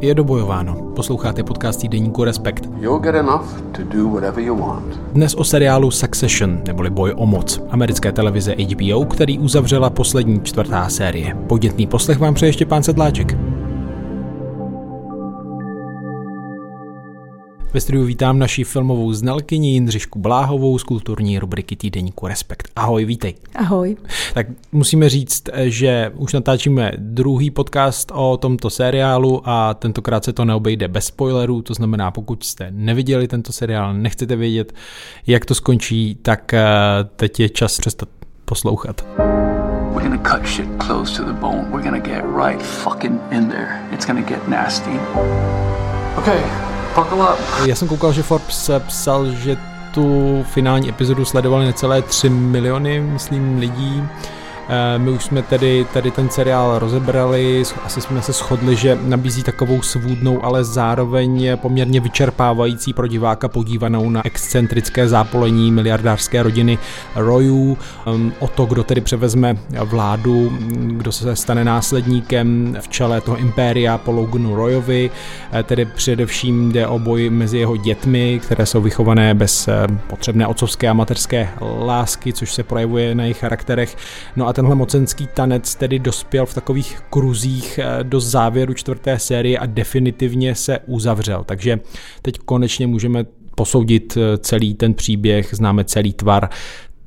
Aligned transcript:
Je 0.00 0.14
dobojováno. 0.14 0.74
Posloucháte 0.96 1.42
podcast 1.42 1.80
týdeníku 1.80 2.24
Respekt. 2.24 2.68
You'll 2.80 2.98
get 2.98 3.14
enough 3.14 3.60
to 3.72 3.82
do 3.96 4.08
whatever 4.08 4.44
you 4.44 4.56
want. 4.58 5.00
Dnes 5.12 5.34
o 5.34 5.44
seriálu 5.44 5.90
Succession, 5.90 6.60
neboli 6.66 6.90
Boj 6.90 7.14
o 7.16 7.26
moc, 7.26 7.60
americké 7.70 8.12
televize 8.12 8.54
HBO, 8.54 9.04
který 9.04 9.38
uzavřela 9.38 9.90
poslední 9.90 10.40
čtvrtá 10.40 10.88
série. 10.88 11.34
Podnětný 11.46 11.86
poslech 11.86 12.18
vám 12.18 12.34
přeje 12.34 12.52
Štěpán 12.52 12.82
Sedláček. 12.82 13.47
Ve 17.72 17.80
studiu 17.80 18.04
vítám 18.04 18.38
naši 18.38 18.64
filmovou 18.64 19.12
znalkyni 19.12 19.72
Jindřišku 19.72 20.18
Bláhovou 20.18 20.78
z 20.78 20.82
kulturní 20.82 21.38
rubriky 21.38 21.76
týdeníku 21.76 22.26
Respekt. 22.26 22.68
Ahoj, 22.76 23.04
vítej. 23.04 23.34
Ahoj. 23.54 23.96
Tak 24.34 24.46
musíme 24.72 25.08
říct, 25.08 25.42
že 25.64 26.12
už 26.14 26.32
natáčíme 26.32 26.92
druhý 26.96 27.50
podcast 27.50 28.12
o 28.14 28.36
tomto 28.36 28.70
seriálu 28.70 29.42
a 29.44 29.74
tentokrát 29.74 30.24
se 30.24 30.32
to 30.32 30.44
neobejde 30.44 30.88
bez 30.88 31.04
spoilerů, 31.04 31.62
to 31.62 31.74
znamená, 31.74 32.10
pokud 32.10 32.44
jste 32.44 32.68
neviděli 32.70 33.28
tento 33.28 33.52
seriál, 33.52 33.94
nechcete 33.94 34.36
vědět, 34.36 34.72
jak 35.26 35.44
to 35.44 35.54
skončí, 35.54 36.18
tak 36.22 36.54
eh, 36.54 36.64
teď 37.16 37.40
je 37.40 37.48
čas 37.48 37.78
přestat 37.78 38.08
poslouchat. 38.44 39.04
We're 39.94 40.08
gonna 40.08 40.22
cut 40.30 40.46
shit 40.46 40.68
close 40.86 41.16
to 41.16 41.24
the 41.24 41.40
bone. 41.40 41.64
We're 41.70 41.84
gonna 41.84 41.98
get 41.98 42.24
right 42.46 42.62
fucking 42.62 43.20
in 43.30 43.48
there. 43.48 43.88
It's 43.92 44.06
gonna 44.06 44.22
get 44.22 44.48
nasty. 44.48 45.00
Okay, 46.18 46.40
já 47.66 47.74
jsem 47.74 47.88
koukal, 47.88 48.12
že 48.12 48.22
Forbes 48.22 48.70
psal, 48.78 49.30
že 49.30 49.56
tu 49.94 50.44
finální 50.48 50.88
epizodu 50.88 51.24
sledovali 51.24 51.66
necelé 51.66 52.02
3 52.02 52.28
miliony, 52.30 53.00
myslím, 53.00 53.58
lidí. 53.58 54.08
Eh, 54.70 54.98
my 54.98 55.10
už 55.10 55.24
jsme 55.24 55.42
tedy 55.42 55.86
tady 55.92 56.10
ten 56.10 56.28
seriál 56.28 56.78
rozebrali, 56.78 57.62
asi 57.84 58.00
jsme 58.00 58.22
se 58.22 58.32
shodli, 58.32 58.76
že 58.76 58.98
nabízí 59.02 59.42
takovou 59.42 59.82
svůdnou, 59.82 60.44
ale 60.44 60.64
zároveň 60.64 61.56
poměrně 61.56 62.00
vyčerpávající 62.00 62.92
pro 62.92 63.06
diváka 63.06 63.48
podívanou 63.48 64.10
na 64.10 64.26
excentrické 64.26 65.08
zápolení 65.08 65.72
miliardářské 65.72 66.42
rodiny 66.42 66.78
Royů, 67.16 67.78
o 68.38 68.48
to, 68.48 68.66
kdo 68.66 68.84
tedy 68.84 69.00
převezme 69.00 69.56
vládu, 69.84 70.58
kdo 70.70 71.12
se 71.12 71.36
stane 71.36 71.64
následníkem 71.64 72.76
v 72.80 72.88
čele 72.88 73.20
toho 73.20 73.36
impéria 73.36 73.98
po 73.98 74.12
Loganu 74.12 74.56
Royovi, 74.56 75.10
eh, 75.52 75.62
tedy 75.62 75.84
především 75.84 76.72
jde 76.72 76.86
o 76.86 76.98
boj 76.98 77.30
mezi 77.30 77.58
jeho 77.58 77.76
dětmi, 77.76 78.40
které 78.42 78.66
jsou 78.66 78.80
vychované 78.80 79.34
bez 79.34 79.68
eh, 79.68 79.86
potřebné 80.06 80.46
otcovské 80.46 80.88
a 80.88 80.92
materské 80.92 81.48
lásky, 81.60 82.32
což 82.32 82.52
se 82.52 82.62
projevuje 82.62 83.14
na 83.14 83.22
jejich 83.22 83.38
charakterech. 83.38 83.96
No 84.36 84.48
a 84.48 84.52
tenhle 84.58 84.74
mocenský 84.74 85.28
tanec 85.34 85.74
tedy 85.74 85.98
dospěl 85.98 86.46
v 86.46 86.54
takových 86.54 87.00
kruzích 87.10 87.78
eh, 87.78 88.04
do 88.04 88.20
závěru 88.20 88.74
čtvrté 88.74 89.18
série 89.18 89.58
a 89.58 89.66
definitivně 89.66 90.54
se 90.54 90.78
uzavřel. 90.86 91.44
Takže 91.44 91.80
teď 92.22 92.38
konečně 92.38 92.86
můžeme 92.86 93.24
posoudit 93.54 94.16
eh, 94.16 94.38
celý 94.38 94.74
ten 94.74 94.94
příběh, 94.94 95.48
známe 95.52 95.84
celý 95.84 96.12
tvar. 96.12 96.48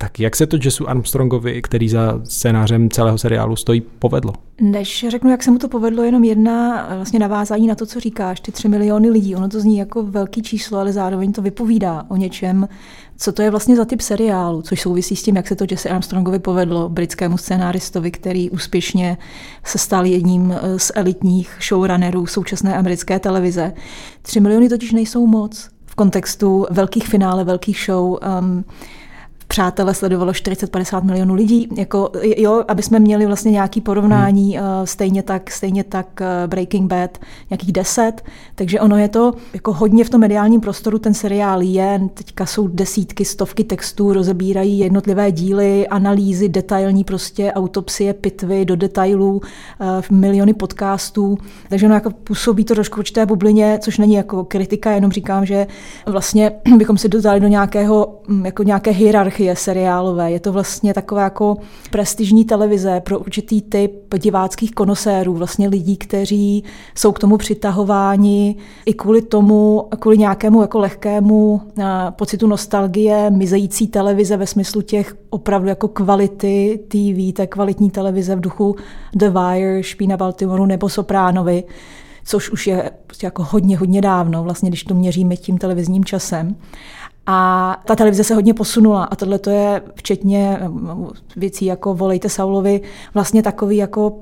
Tak 0.02 0.20
jak 0.20 0.36
se 0.36 0.46
to 0.46 0.56
Jessu 0.64 0.88
Armstrongovi, 0.88 1.62
který 1.62 1.88
za 1.88 2.20
scénářem 2.24 2.90
celého 2.90 3.18
seriálu 3.18 3.56
stojí, 3.56 3.82
povedlo? 3.98 4.32
Než 4.60 5.06
řeknu, 5.08 5.30
jak 5.30 5.42
se 5.42 5.50
mu 5.50 5.58
to 5.58 5.68
povedlo, 5.68 6.02
jenom 6.02 6.24
jedna 6.24 6.86
vlastně 6.96 7.18
navázání 7.18 7.66
na 7.66 7.74
to, 7.74 7.86
co 7.86 8.00
říkáš, 8.00 8.40
ty 8.40 8.52
tři 8.52 8.68
miliony 8.68 9.10
lidí. 9.10 9.36
Ono 9.36 9.48
to 9.48 9.60
zní 9.60 9.78
jako 9.78 10.02
velký 10.02 10.42
číslo, 10.42 10.78
ale 10.78 10.92
zároveň 10.92 11.32
to 11.32 11.42
vypovídá 11.42 12.04
o 12.08 12.16
něčem, 12.16 12.68
co 13.16 13.32
to 13.32 13.42
je 13.42 13.50
vlastně 13.50 13.76
za 13.76 13.84
typ 13.84 14.00
seriálu, 14.00 14.62
což 14.62 14.80
souvisí 14.80 15.16
s 15.16 15.22
tím, 15.22 15.36
jak 15.36 15.48
se 15.48 15.56
to 15.56 15.64
Jesse 15.70 15.88
Armstrongovi 15.88 16.38
povedlo, 16.38 16.88
britskému 16.88 17.38
scénáristovi, 17.38 18.10
který 18.10 18.50
úspěšně 18.50 19.16
se 19.64 19.78
stal 19.78 20.06
jedním 20.06 20.54
z 20.76 20.92
elitních 20.94 21.56
showrunnerů 21.68 22.26
současné 22.26 22.76
americké 22.76 23.18
televize. 23.18 23.72
Tři 24.22 24.40
miliony 24.40 24.68
totiž 24.68 24.92
nejsou 24.92 25.26
moc 25.26 25.68
v 25.86 25.94
kontextu 25.94 26.66
velkých 26.70 27.08
finále, 27.08 27.44
velkých 27.44 27.84
show. 27.86 28.18
Um, 28.40 28.64
přátelé 29.52 29.94
sledovalo 29.94 30.32
40-50 30.32 31.02
milionů 31.02 31.34
lidí, 31.34 31.68
jako, 31.76 32.10
jo, 32.36 32.64
aby 32.68 32.82
jsme 32.82 32.98
měli 32.98 33.26
vlastně 33.26 33.50
nějaký 33.50 33.80
porovnání, 33.80 34.56
hmm. 34.56 34.66
uh, 34.66 34.84
stejně 34.84 35.22
tak, 35.22 35.50
stejně 35.50 35.84
tak 35.84 36.20
uh, 36.20 36.26
Breaking 36.50 36.90
Bad, 36.90 37.18
nějakých 37.50 37.72
10, 37.72 38.12
takže 38.54 38.80
ono 38.80 38.96
je 38.96 39.08
to 39.08 39.32
jako 39.54 39.72
hodně 39.72 40.04
v 40.04 40.10
tom 40.10 40.20
mediálním 40.20 40.60
prostoru, 40.60 40.98
ten 40.98 41.14
seriál 41.14 41.62
je, 41.62 42.00
teďka 42.14 42.46
jsou 42.46 42.68
desítky, 42.68 43.24
stovky 43.24 43.64
textů, 43.64 44.12
rozebírají 44.12 44.78
jednotlivé 44.78 45.32
díly, 45.32 45.88
analýzy, 45.88 46.48
detailní 46.48 47.04
prostě 47.04 47.52
autopsie, 47.52 48.14
pitvy 48.14 48.64
do 48.64 48.76
detailů, 48.76 49.32
uh, 49.32 50.18
miliony 50.18 50.54
podcastů, 50.54 51.38
takže 51.68 51.86
ono 51.86 51.94
jako 51.94 52.10
působí 52.10 52.64
to 52.64 52.74
trošku 52.74 52.98
určité 52.98 53.26
bublině, 53.26 53.78
což 53.82 53.98
není 53.98 54.14
jako 54.14 54.44
kritika, 54.44 54.90
jenom 54.90 55.12
říkám, 55.12 55.46
že 55.46 55.66
vlastně 56.06 56.52
bychom 56.76 56.98
si 56.98 57.08
dodali 57.08 57.40
do 57.40 57.48
nějakého, 57.48 58.20
mm, 58.28 58.46
jako 58.46 58.62
nějaké 58.62 58.90
hierarchie 58.90 59.41
hierarchie 59.42 59.56
seriálové. 59.56 60.30
Je 60.30 60.40
to 60.40 60.52
vlastně 60.52 60.94
taková 60.94 61.22
jako 61.22 61.56
prestižní 61.90 62.44
televize 62.44 63.00
pro 63.00 63.18
určitý 63.18 63.62
typ 63.62 64.14
diváckých 64.18 64.72
konosérů, 64.72 65.34
vlastně 65.34 65.68
lidí, 65.68 65.96
kteří 65.96 66.64
jsou 66.94 67.12
k 67.12 67.18
tomu 67.18 67.36
přitahováni 67.36 68.56
i 68.86 68.94
kvůli 68.94 69.22
tomu, 69.22 69.88
kvůli 69.98 70.18
nějakému 70.18 70.60
jako 70.60 70.78
lehkému 70.78 71.60
eh, 71.78 71.84
pocitu 72.10 72.46
nostalgie, 72.46 73.30
mizející 73.30 73.86
televize 73.86 74.36
ve 74.36 74.46
smyslu 74.46 74.82
těch 74.82 75.16
opravdu 75.30 75.68
jako 75.68 75.88
kvality 75.88 76.80
TV, 76.88 77.36
té 77.36 77.46
kvalitní 77.46 77.90
televize 77.90 78.36
v 78.36 78.40
duchu 78.40 78.76
The 79.14 79.28
Wire, 79.28 79.82
Špína 79.82 80.16
Baltimoru 80.16 80.66
nebo 80.66 80.88
Sopránovi 80.88 81.64
což 82.24 82.50
už 82.50 82.66
je 82.66 82.90
prostě 83.06 83.26
jako 83.26 83.46
hodně, 83.50 83.78
hodně 83.78 84.00
dávno, 84.00 84.42
vlastně, 84.42 84.68
když 84.68 84.84
to 84.84 84.94
měříme 84.94 85.36
tím 85.36 85.58
televizním 85.58 86.04
časem. 86.04 86.56
A 87.26 87.76
ta 87.86 87.96
televize 87.96 88.24
se 88.24 88.34
hodně 88.34 88.54
posunula 88.54 89.04
a 89.04 89.16
tohle 89.16 89.38
to 89.38 89.50
je 89.50 89.82
včetně 89.94 90.58
um, 90.68 91.10
věcí 91.36 91.64
jako 91.64 91.94
Volejte 91.94 92.28
Saulovi 92.28 92.80
vlastně 93.14 93.42
takový 93.42 93.76
jako 93.76 94.18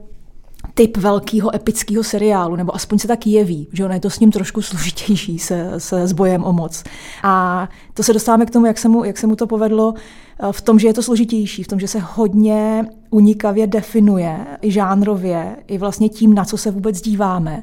typ 0.74 0.96
velkého 0.96 1.54
epického 1.54 2.04
seriálu, 2.04 2.56
nebo 2.56 2.74
aspoň 2.74 2.98
se 2.98 3.08
tak 3.08 3.26
jeví, 3.26 3.68
že 3.72 3.84
ono 3.84 3.94
je 3.94 4.00
to 4.00 4.10
s 4.10 4.20
ním 4.20 4.32
trošku 4.32 4.62
složitější 4.62 5.38
se, 5.38 5.70
se 5.78 6.06
s 6.06 6.12
bojem 6.12 6.44
o 6.44 6.52
moc. 6.52 6.84
A 7.22 7.68
to 7.94 8.02
se 8.02 8.12
dostáváme 8.12 8.46
k 8.46 8.50
tomu, 8.50 8.66
jak 8.66 8.78
se 8.78 8.88
mu, 8.88 9.04
jak 9.04 9.18
se 9.18 9.26
mu 9.26 9.36
to 9.36 9.46
povedlo 9.46 9.94
uh, 10.42 10.52
v 10.52 10.60
tom, 10.60 10.78
že 10.78 10.88
je 10.88 10.94
to 10.94 11.02
složitější, 11.02 11.62
v 11.62 11.68
tom, 11.68 11.80
že 11.80 11.88
se 11.88 11.98
hodně 11.98 12.86
unikavě 13.10 13.66
definuje 13.66 14.46
i 14.62 14.70
žánrově, 14.70 15.56
i 15.66 15.78
vlastně 15.78 16.08
tím, 16.08 16.34
na 16.34 16.44
co 16.44 16.56
se 16.56 16.70
vůbec 16.70 17.00
díváme 17.00 17.62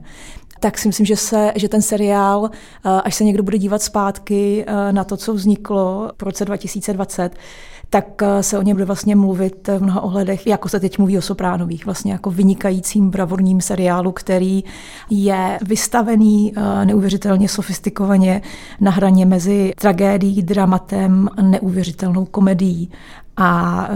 tak 0.59 0.77
si 0.77 0.87
myslím, 0.87 1.05
že, 1.05 1.15
se, 1.15 1.51
že 1.55 1.69
ten 1.69 1.81
seriál, 1.81 2.49
eh, 2.51 2.89
až 3.03 3.15
se 3.15 3.23
někdo 3.23 3.43
bude 3.43 3.57
dívat 3.57 3.81
zpátky 3.81 4.65
eh, 4.67 4.93
na 4.93 5.03
to, 5.03 5.17
co 5.17 5.33
vzniklo 5.33 6.11
v 6.19 6.23
roce 6.23 6.45
2020, 6.45 7.35
tak 7.89 8.21
eh, 8.21 8.43
se 8.43 8.59
o 8.59 8.61
něm 8.61 8.75
bude 8.75 8.85
vlastně 8.85 9.15
mluvit 9.15 9.67
v 9.67 9.83
mnoha 9.83 10.01
ohledech, 10.01 10.47
jako 10.47 10.69
se 10.69 10.79
teď 10.79 10.97
mluví 10.97 11.17
o 11.17 11.21
Sopránových, 11.21 11.85
vlastně 11.85 12.11
jako 12.11 12.31
vynikajícím 12.31 13.09
bravorním 13.09 13.61
seriálu, 13.61 14.11
který 14.11 14.63
je 15.09 15.59
vystavený 15.61 16.53
neuvěřitelně 16.83 17.49
sofistikovaně 17.49 18.41
na 18.81 18.91
hraně 18.91 19.25
mezi 19.25 19.73
tragédií, 19.79 20.43
dramatem, 20.43 21.29
neuvěřitelnou 21.41 22.25
komedií 22.25 22.91
a, 23.37 23.89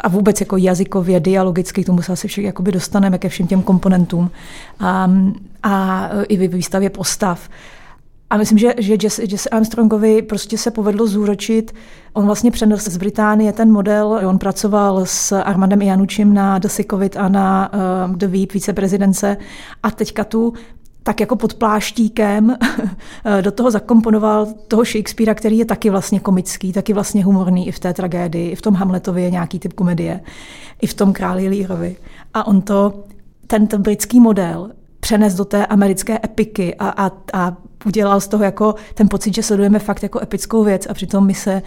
a 0.00 0.08
vůbec 0.08 0.40
jako 0.40 0.56
jazykově, 0.56 1.20
dialogicky, 1.20 1.82
k 1.82 1.86
tomu 1.86 2.02
se 2.02 2.12
asi 2.12 2.28
všech 2.28 2.44
jakoby 2.44 2.72
dostaneme 2.72 3.18
ke 3.18 3.28
všem 3.28 3.46
těm 3.46 3.62
komponentům. 3.62 4.30
A, 4.80 5.10
a 5.62 6.08
i 6.28 6.36
v 6.36 6.54
výstavě 6.54 6.90
postav. 6.90 7.48
A 8.30 8.36
myslím, 8.36 8.58
že, 8.58 8.74
že 8.78 8.96
Jesse, 9.02 9.22
Jesse 9.22 9.48
Armstrongovi 9.48 10.22
prostě 10.22 10.58
se 10.58 10.70
povedlo 10.70 11.06
zúročit. 11.06 11.74
On 12.12 12.26
vlastně 12.26 12.50
přenesl 12.50 12.90
z 12.90 12.96
Británie 12.96 13.52
ten 13.52 13.72
model. 13.72 14.20
On 14.26 14.38
pracoval 14.38 15.06
s 15.06 15.32
Armandem 15.32 15.82
Janučím 15.82 16.34
na 16.34 16.58
The 16.58 16.68
Sikovit 16.68 17.16
a 17.16 17.28
na 17.28 17.70
uh, 18.08 18.16
The 18.16 18.26
Veep, 18.26 18.52
viceprezidence. 18.52 19.36
A 19.82 19.90
teďka 19.90 20.24
tu 20.24 20.52
tak 21.04 21.20
jako 21.20 21.36
pod 21.36 21.54
pláštíkem 21.54 22.56
do 23.40 23.50
toho 23.50 23.70
zakomponoval 23.70 24.46
toho 24.68 24.84
Shakespearea, 24.84 25.34
který 25.34 25.58
je 25.58 25.64
taky 25.64 25.90
vlastně 25.90 26.20
komický, 26.20 26.72
taky 26.72 26.92
vlastně 26.92 27.24
humorný 27.24 27.68
i 27.68 27.72
v 27.72 27.78
té 27.78 27.94
tragédii, 27.94 28.50
i 28.50 28.54
v 28.54 28.62
tom 28.62 28.74
Hamletově 28.74 29.30
nějaký 29.30 29.58
typ 29.58 29.72
komedie, 29.72 30.20
i 30.82 30.86
v 30.86 30.94
tom 30.94 31.12
Králi 31.12 31.48
Lírovi. 31.48 31.96
A 32.34 32.46
on 32.46 32.62
to, 32.62 33.04
tento 33.46 33.78
britský 33.78 34.20
model 34.20 34.70
přenes 35.00 35.34
do 35.34 35.44
té 35.44 35.66
americké 35.66 36.18
epiky 36.24 36.74
a, 36.74 36.88
a, 36.88 37.10
a 37.32 37.56
udělal 37.84 38.20
z 38.20 38.28
toho 38.28 38.44
jako 38.44 38.74
ten 38.94 39.08
pocit, 39.08 39.34
že 39.34 39.42
sledujeme 39.42 39.78
fakt 39.78 40.02
jako 40.02 40.22
epickou 40.22 40.64
věc 40.64 40.86
a 40.86 40.94
přitom 40.94 41.26
my 41.26 41.34
se 41.34 41.62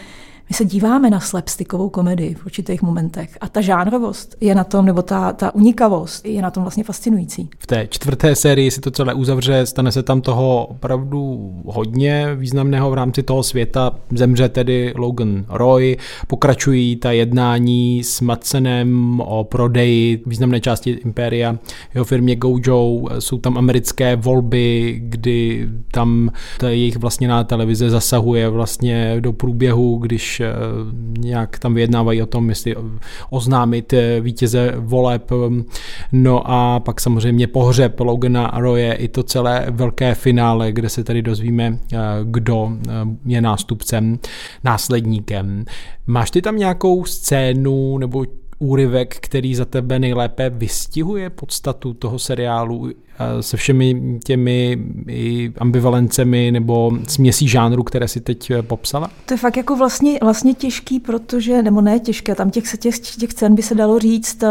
my 0.50 0.56
se 0.56 0.66
díváme 0.66 1.10
na 1.10 1.20
slapstickovou 1.20 1.90
komedii 1.90 2.34
v 2.34 2.46
určitých 2.46 2.82
momentech 2.82 3.38
a 3.42 3.50
ta 3.50 3.62
žánrovost 3.62 4.36
je 4.42 4.56
na 4.56 4.64
tom, 4.64 4.86
nebo 4.86 5.02
ta, 5.02 5.34
ta 5.34 5.56
unikavost 5.56 6.26
je 6.26 6.42
na 6.42 6.52
tom 6.52 6.64
vlastně 6.64 6.84
fascinující. 6.84 7.50
V 7.60 7.68
té 7.68 7.88
čtvrté 7.90 8.36
sérii 8.36 8.72
si 8.72 8.82
to 8.82 8.92
celé 8.92 9.14
uzavře, 9.14 9.66
stane 9.66 9.92
se 9.92 10.04
tam 10.04 10.22
toho 10.22 10.66
opravdu 10.66 11.52
hodně 11.66 12.36
významného 12.36 12.92
v 12.92 12.94
rámci 12.94 13.24
toho 13.24 13.44
světa. 13.44 13.96
Zemře 14.12 14.50
tedy 14.50 14.94
Logan 14.96 15.46
Roy, 15.50 15.98
pokračují 16.28 16.96
ta 16.96 17.12
jednání 17.12 18.04
s 18.04 18.22
Madsenem 18.22 19.20
o 19.20 19.44
prodeji 19.44 20.24
významné 20.26 20.62
části 20.62 20.90
Impéria, 20.90 21.58
jeho 21.94 22.06
firmě 22.06 22.36
Gojo, 22.36 23.02
jsou 23.20 23.38
tam 23.38 23.58
americké 23.58 24.16
volby, 24.16 24.98
kdy 25.04 25.68
tam 25.92 26.32
ta 26.60 26.70
jejich 26.70 26.98
vlastně 26.98 27.28
na 27.28 27.44
televize 27.44 27.90
zasahuje 27.90 28.50
vlastně 28.50 29.16
do 29.20 29.34
průběhu, 29.34 29.98
když 29.98 30.37
Eh, 30.42 30.54
nějak 31.20 31.60
tam 31.60 31.74
vyjednávají 31.74 32.22
o 32.22 32.26
tom, 32.26 32.50
jestli 32.50 32.76
oznámit 33.30 33.94
eh, 33.94 34.22
vítěze 34.22 34.74
voleb. 34.78 35.32
No 36.12 36.52
a 36.52 36.80
pak 36.80 37.02
samozřejmě 37.02 37.48
pohřeb 37.48 38.00
Logana 38.00 38.52
Roye 38.58 38.94
i 38.94 39.08
to 39.08 39.24
celé 39.24 39.66
velké 39.70 40.16
finále, 40.16 40.72
kde 40.72 40.90
se 40.90 41.04
tady 41.04 41.22
dozvíme, 41.22 41.78
eh, 41.94 41.98
kdo 42.24 42.72
je 43.26 43.42
nástupcem, 43.42 44.20
následníkem. 44.64 45.66
Máš 46.08 46.32
ty 46.32 46.42
tam 46.42 46.58
nějakou 46.58 47.06
scénu 47.06 47.98
nebo 47.98 48.26
úryvek, 48.60 49.16
který 49.20 49.56
za 49.56 49.66
tebe 49.66 50.00
nejlépe 50.00 50.50
vystihuje 50.50 51.30
podstatu 51.30 51.94
toho 51.94 52.20
seriálu 52.20 52.92
se 53.42 53.58
všemi 53.58 54.20
těmi 54.26 54.78
ambivalencemi 55.58 56.52
nebo 56.52 56.92
směsí 57.08 57.48
žánru, 57.48 57.84
které 57.84 58.08
si 58.08 58.22
teď 58.22 58.52
eh, 58.52 58.62
popsala? 58.62 59.12
To 59.26 59.34
je 59.34 59.38
fakt 59.38 59.58
jako 59.58 59.76
vlastně, 59.76 60.20
vlastně 60.24 60.54
těžký, 60.54 61.00
protože, 61.00 61.62
nebo 61.62 61.82
ne 61.82 62.00
těžké, 62.00 62.36
tam 62.36 62.50
těch, 62.50 62.64
těch, 62.78 63.00
těch 63.00 63.32
scén 63.32 63.56
by 63.56 63.62
se 63.62 63.76
dalo 63.76 64.00
říct, 64.00 64.44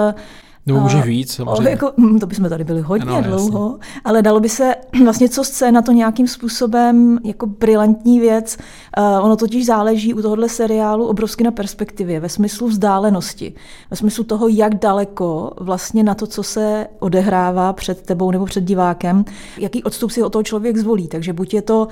nebo 0.66 0.80
může 0.80 1.02
víc, 1.02 1.32
samozřejmě. 1.32 1.70
Jako, 1.70 1.92
hm, 1.96 2.18
to 2.18 2.26
bychom 2.26 2.48
tady 2.48 2.64
byli 2.64 2.80
hodně 2.80 3.16
ano, 3.16 3.28
dlouho, 3.28 3.78
jasně. 3.80 4.00
ale 4.04 4.22
dalo 4.22 4.40
by 4.40 4.48
se 4.48 4.74
vlastně 5.04 5.28
co 5.28 5.44
scéna 5.44 5.82
to 5.82 5.92
nějakým 5.92 6.28
způsobem 6.28 7.18
jako 7.24 7.46
brilantní 7.46 8.20
věc. 8.20 8.56
Uh, 8.98 9.24
ono 9.24 9.36
totiž 9.36 9.66
záleží 9.66 10.14
u 10.14 10.22
tohohle 10.22 10.48
seriálu 10.48 11.06
obrovsky 11.06 11.44
na 11.44 11.50
perspektivě, 11.50 12.20
ve 12.20 12.28
smyslu 12.28 12.68
vzdálenosti, 12.68 13.54
ve 13.90 13.96
smyslu 13.96 14.24
toho, 14.24 14.48
jak 14.48 14.74
daleko 14.74 15.52
vlastně 15.60 16.02
na 16.02 16.14
to, 16.14 16.26
co 16.26 16.42
se 16.42 16.86
odehrává 16.98 17.72
před 17.72 18.02
tebou 18.02 18.30
nebo 18.30 18.46
před 18.46 18.64
divákem, 18.64 19.24
jaký 19.58 19.82
odstup 19.82 20.10
si 20.10 20.22
od 20.22 20.32
toho 20.32 20.42
člověk 20.42 20.76
zvolí. 20.76 21.08
Takže 21.08 21.32
buď 21.32 21.54
je 21.54 21.62
to 21.62 21.88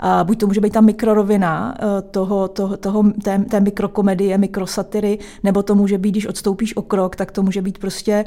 a 0.00 0.24
buď 0.24 0.40
to 0.40 0.46
může 0.46 0.60
být 0.60 0.72
ta 0.72 0.80
mikrorovina 0.80 1.74
eh, 1.78 2.02
toho, 2.02 2.48
toho, 2.48 2.76
toho, 2.76 3.04
té, 3.24 3.38
té 3.50 3.60
mikrokomedie, 3.60 4.38
mikrosatiry, 4.38 5.18
nebo 5.42 5.62
to 5.62 5.74
může 5.74 5.98
být, 5.98 6.10
když 6.10 6.26
odstoupíš 6.26 6.76
o 6.76 6.82
krok, 6.82 7.16
tak 7.16 7.32
to 7.32 7.42
může 7.42 7.62
být 7.62 7.78
prostě 7.78 8.24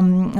um, 0.00 0.32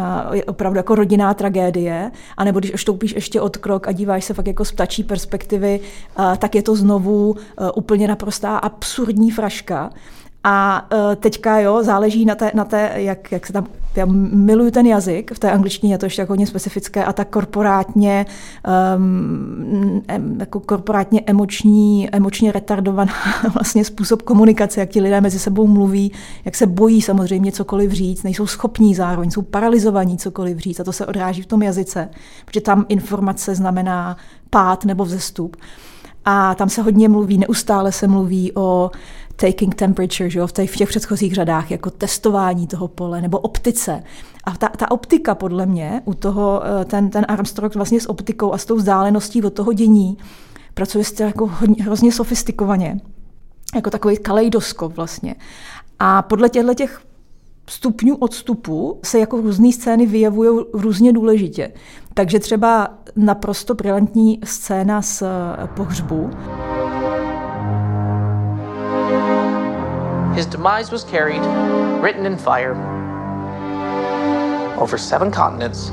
opravdu 0.46 0.76
jako 0.76 0.94
rodinná 0.94 1.34
tragédie, 1.34 2.10
a 2.36 2.44
nebo 2.44 2.58
když 2.58 2.72
odstoupíš 2.72 3.14
ještě 3.14 3.40
od 3.40 3.56
krok 3.56 3.88
a 3.88 3.92
díváš 3.92 4.24
se 4.24 4.34
fakt 4.34 4.46
jako 4.46 4.64
z 4.64 4.72
ptačí 4.72 5.04
perspektivy, 5.04 5.80
uh, 6.18 6.36
tak 6.36 6.54
je 6.54 6.62
to 6.62 6.76
znovu 6.76 7.30
uh, 7.30 7.36
úplně 7.74 8.08
naprostá 8.08 8.56
absurdní 8.56 9.30
fraška. 9.30 9.90
A 10.44 10.86
uh, 10.92 11.14
teďka 11.14 11.58
jo, 11.58 11.82
záleží 11.82 12.24
na 12.24 12.34
té, 12.34 12.50
na 12.54 12.64
té 12.64 12.92
jak, 12.94 13.32
jak 13.32 13.46
se 13.46 13.52
tam, 13.52 13.66
já 13.96 14.06
miluju 14.32 14.70
ten 14.70 14.86
jazyk, 14.86 15.34
v 15.34 15.38
té 15.38 15.52
angličtině 15.52 15.94
je 15.94 15.98
to 15.98 16.06
ještě 16.06 16.22
jako 16.22 16.32
hodně 16.32 16.46
specifické 16.46 17.04
a 17.04 17.12
tak 17.12 17.28
korporátně, 17.28 18.26
um, 18.96 20.02
jako 20.38 20.60
korporátně 20.60 21.22
emoční, 21.26 22.08
emočně 22.12 22.52
retardovaná 22.52 23.12
vlastně 23.54 23.84
způsob 23.84 24.22
komunikace, 24.22 24.80
jak 24.80 24.88
ti 24.88 25.00
lidé 25.00 25.20
mezi 25.20 25.38
sebou 25.38 25.66
mluví, 25.66 26.12
jak 26.44 26.54
se 26.56 26.66
bojí 26.66 27.02
samozřejmě 27.02 27.52
cokoliv 27.52 27.92
říct, 27.92 28.22
nejsou 28.22 28.46
schopní 28.46 28.94
zároveň, 28.94 29.30
jsou 29.30 29.42
paralizovaní 29.42 30.18
cokoliv 30.18 30.58
říct 30.58 30.80
a 30.80 30.84
to 30.84 30.92
se 30.92 31.06
odráží 31.06 31.42
v 31.42 31.46
tom 31.46 31.62
jazyce, 31.62 32.08
protože 32.44 32.60
tam 32.60 32.86
informace 32.88 33.54
znamená 33.54 34.16
pád 34.50 34.84
nebo 34.84 35.04
vzestup. 35.04 35.56
A 36.24 36.54
tam 36.54 36.68
se 36.68 36.82
hodně 36.82 37.08
mluví, 37.08 37.38
neustále 37.38 37.92
se 37.92 38.06
mluví 38.06 38.52
o 38.54 38.90
taking 39.42 39.74
temperature, 39.74 40.30
že 40.30 40.38
jo, 40.38 40.46
v, 40.46 40.52
těch, 40.52 40.70
v 40.70 40.76
těch 40.76 40.88
předchozích 40.88 41.34
řadách, 41.34 41.70
jako 41.70 41.90
testování 41.90 42.66
toho 42.66 42.88
pole 42.88 43.20
nebo 43.20 43.38
optice. 43.38 44.02
A 44.44 44.56
ta, 44.56 44.68
ta 44.68 44.90
optika 44.90 45.34
podle 45.34 45.66
mě, 45.66 46.02
u 46.04 46.14
toho, 46.14 46.62
eh, 46.64 46.84
ten, 46.84 47.10
ten 47.10 47.24
Armstrong 47.28 47.74
vlastně 47.74 48.00
s 48.00 48.10
optikou 48.10 48.52
a 48.52 48.58
s 48.58 48.64
tou 48.64 48.76
vzdáleností 48.76 49.42
od 49.42 49.52
toho 49.52 49.72
dění, 49.72 50.18
pracuje 50.74 51.04
s 51.04 51.20
jako 51.20 51.46
hodně, 51.46 51.84
hrozně 51.84 52.12
sofistikovaně, 52.12 53.00
jako 53.74 53.90
takový 53.90 54.16
kaleidoskop 54.16 54.96
vlastně. 54.96 55.34
A 55.98 56.22
podle 56.22 56.48
těchto 56.48 56.74
těch 56.74 57.00
stupňů 57.68 58.16
odstupu 58.16 59.00
se 59.04 59.18
jako 59.18 59.36
různé 59.36 59.72
scény 59.72 60.06
vyjevují 60.06 60.64
různě 60.72 61.12
důležitě. 61.12 61.72
Takže 62.14 62.38
třeba 62.38 62.88
naprosto 63.16 63.74
brilantní 63.74 64.40
scéna 64.44 65.02
z 65.02 65.22
eh, 65.22 65.26
pohřbu. 65.76 66.30
His 70.34 70.46
demise 70.46 70.90
was 70.90 71.04
carried, 71.04 71.42
written 72.00 72.26
in 72.26 72.36
fire, 72.36 72.74
over 74.78 74.98
seven 74.98 75.30
continents. 75.30 75.92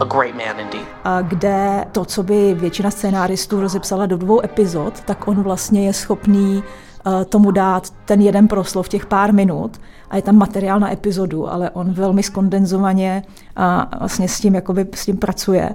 A 0.00 0.04
great 0.04 0.34
man 0.34 0.60
indeed. 0.60 0.86
A 1.04 1.22
kde 1.22 1.84
to, 1.92 2.04
co 2.04 2.22
by 2.22 2.54
většina 2.54 2.90
scénáristů 2.90 3.60
rozepsala 3.60 4.06
do 4.06 4.16
dvou 4.16 4.44
epizod, 4.44 5.00
tak 5.00 5.28
on 5.28 5.42
vlastně 5.42 5.86
je 5.86 5.92
schopný 5.92 6.62
uh, 7.06 7.24
tomu 7.24 7.50
dát 7.50 7.90
ten 7.90 8.20
jeden 8.20 8.48
proslov 8.48 8.88
těch 8.88 9.06
pár 9.06 9.34
minut 9.34 9.80
a 10.10 10.16
je 10.16 10.22
tam 10.22 10.36
materiál 10.36 10.80
na 10.80 10.92
epizodu, 10.92 11.52
ale 11.52 11.70
on 11.70 11.92
velmi 11.92 12.22
skondenzovaně 12.22 13.22
a 13.56 13.90
vlastně 13.98 14.28
s 14.28 14.40
tím, 14.40 14.54
jakoby, 14.54 14.86
s 14.94 15.06
tím 15.06 15.16
pracuje. 15.16 15.72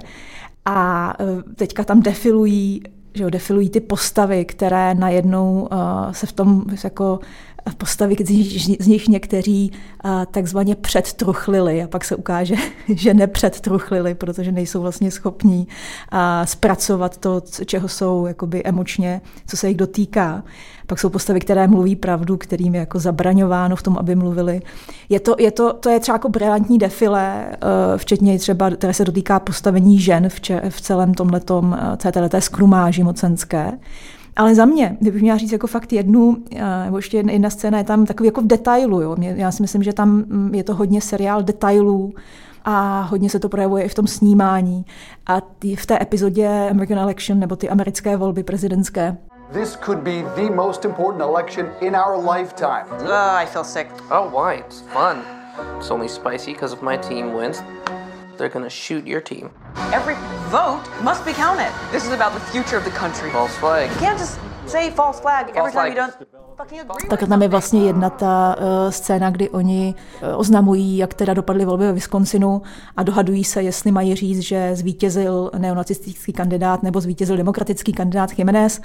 A 0.64 1.14
uh, 1.20 1.42
teďka 1.54 1.84
tam 1.84 2.00
defilují 2.00 2.82
že 3.14 3.22
jo, 3.22 3.30
defilují 3.30 3.70
ty 3.70 3.80
postavy, 3.80 4.44
které 4.44 4.94
najednou 4.94 5.68
uh, 5.72 6.12
se 6.12 6.26
v 6.26 6.32
tom 6.32 6.64
jako 6.84 7.20
postavy, 7.76 8.16
z 8.80 8.86
nich 8.86 9.08
někteří 9.08 9.72
takzvaně 10.30 10.74
předtruchlili 10.74 11.82
a 11.82 11.88
pak 11.88 12.04
se 12.04 12.16
ukáže, 12.16 12.54
že 12.88 13.14
nepředtruchlili, 13.14 14.14
protože 14.14 14.52
nejsou 14.52 14.82
vlastně 14.82 15.10
schopní 15.10 15.68
zpracovat 16.44 17.16
to, 17.16 17.42
čeho 17.66 17.88
jsou 17.88 18.26
jakoby 18.26 18.62
emočně, 18.64 19.20
co 19.46 19.56
se 19.56 19.68
jich 19.68 19.76
dotýká. 19.76 20.44
Pak 20.86 20.98
jsou 20.98 21.08
postavy, 21.08 21.40
které 21.40 21.66
mluví 21.68 21.96
pravdu, 21.96 22.36
kterým 22.36 22.74
je 22.74 22.80
jako 22.80 22.98
zabraňováno 22.98 23.76
v 23.76 23.82
tom, 23.82 23.96
aby 23.98 24.14
mluvili. 24.14 24.60
Je 25.08 25.20
to, 25.20 25.36
je 25.38 25.50
to, 25.50 25.72
to 25.72 25.90
je 25.90 26.00
třeba 26.00 26.14
jako 26.14 26.28
brilantní 26.28 26.78
defile, 26.78 27.46
eh, 27.52 27.56
včetně 27.96 28.38
třeba, 28.38 28.70
které 28.70 28.94
se 28.94 29.04
dotýká 29.04 29.40
postavení 29.40 30.00
žen 30.00 30.28
v, 30.28 30.40
če, 30.40 30.62
v 30.68 30.80
celém 30.80 31.14
tomhletom, 31.14 31.78
celé 31.96 32.12
této 32.12 32.40
skrumáži 32.40 33.02
mocenské. 33.02 33.78
Ale 34.38 34.54
za 34.54 34.64
mě, 34.64 34.96
kdybych 35.00 35.22
měla 35.22 35.38
říct 35.38 35.52
jako 35.52 35.66
fakt 35.66 35.92
jednu, 35.92 36.36
eh, 36.56 36.84
nebo 36.84 36.98
ještě 36.98 37.16
jedna, 37.16 37.32
jedna 37.32 37.50
scéna 37.50 37.78
je 37.78 37.84
tam 37.84 38.06
takový 38.06 38.26
jako 38.26 38.40
v 38.40 38.46
detailu. 38.46 39.00
Jo. 39.00 39.16
Já 39.20 39.52
si 39.52 39.62
myslím, 39.62 39.82
že 39.82 39.92
tam 39.92 40.08
mm, 40.08 40.54
je 40.54 40.64
to 40.64 40.74
hodně 40.74 41.00
seriál 41.00 41.42
detailů, 41.42 42.14
a 42.64 43.00
hodně 43.00 43.30
se 43.30 43.38
to 43.38 43.48
projevuje 43.48 43.84
i 43.84 43.88
v 43.88 43.94
tom 43.94 44.06
snímání. 44.06 44.84
A 45.26 45.40
v 45.76 45.86
té 45.86 46.02
epizodě 46.02 46.68
American 46.70 46.98
Election, 46.98 47.38
nebo 47.40 47.56
ty 47.56 47.68
americké 47.68 48.16
volby 48.16 48.42
prezidentské, 48.42 49.16
This 49.52 49.76
could 49.76 49.98
be 49.98 50.22
the 50.36 50.50
most 50.50 50.84
important 50.84 51.22
election 51.22 51.70
in 51.80 51.96
our 51.96 52.18
lifetime. 52.32 52.84
Uh, 52.90 53.42
I 53.42 53.46
feel 53.46 53.64
sick. 53.64 53.86
Oh, 54.10 54.28
why? 54.28 54.58
It's 54.58 54.80
fun. 54.80 55.22
It's 55.78 55.90
only 55.90 56.08
spicy 56.08 56.52
because 56.52 56.74
if 56.74 56.82
my 56.82 56.98
team 56.98 57.32
wins, 57.32 57.62
they're 58.38 58.52
gonna 58.52 58.70
shoot 58.70 59.06
your 59.06 59.22
team. 59.22 59.50
Every 59.92 60.16
vote 60.50 60.82
must 61.02 61.24
be 61.24 61.32
counted. 61.32 61.72
This 61.92 62.04
is 62.04 62.12
about 62.12 62.32
the 62.32 62.40
future 62.52 62.78
of 62.78 62.84
the 62.84 62.98
country. 62.98 63.30
False 63.30 63.56
flag. 63.58 63.90
You 63.90 63.98
can't 63.98 64.18
just 64.18 64.38
say 64.66 64.90
false 64.90 65.20
flag 65.20 65.46
false 65.46 65.58
every 65.58 65.72
time 65.72 65.92
flag. 65.92 66.10
you 66.10 66.24
don't. 66.24 66.38
Tak 67.08 67.28
tam 67.28 67.42
je 67.42 67.48
vlastně 67.48 67.84
jedna 67.86 68.10
ta 68.10 68.56
uh, 68.58 68.90
scéna, 68.90 69.30
kdy 69.30 69.50
oni 69.50 69.94
uh, 70.22 70.40
oznamují, 70.40 70.98
jak 70.98 71.14
teda 71.14 71.34
dopadly 71.34 71.64
volby 71.64 71.86
ve 71.86 71.92
Wisconsinu 71.92 72.62
a 72.96 73.02
dohadují 73.02 73.44
se, 73.44 73.62
jestli 73.62 73.92
mají 73.92 74.14
říct, 74.14 74.40
že 74.40 74.70
zvítězil 74.76 75.50
neonacistický 75.58 76.32
kandidát 76.32 76.82
nebo 76.82 77.00
zvítězil 77.00 77.36
demokratický 77.36 77.92
kandidát 77.92 78.38
Jiménez 78.38 78.80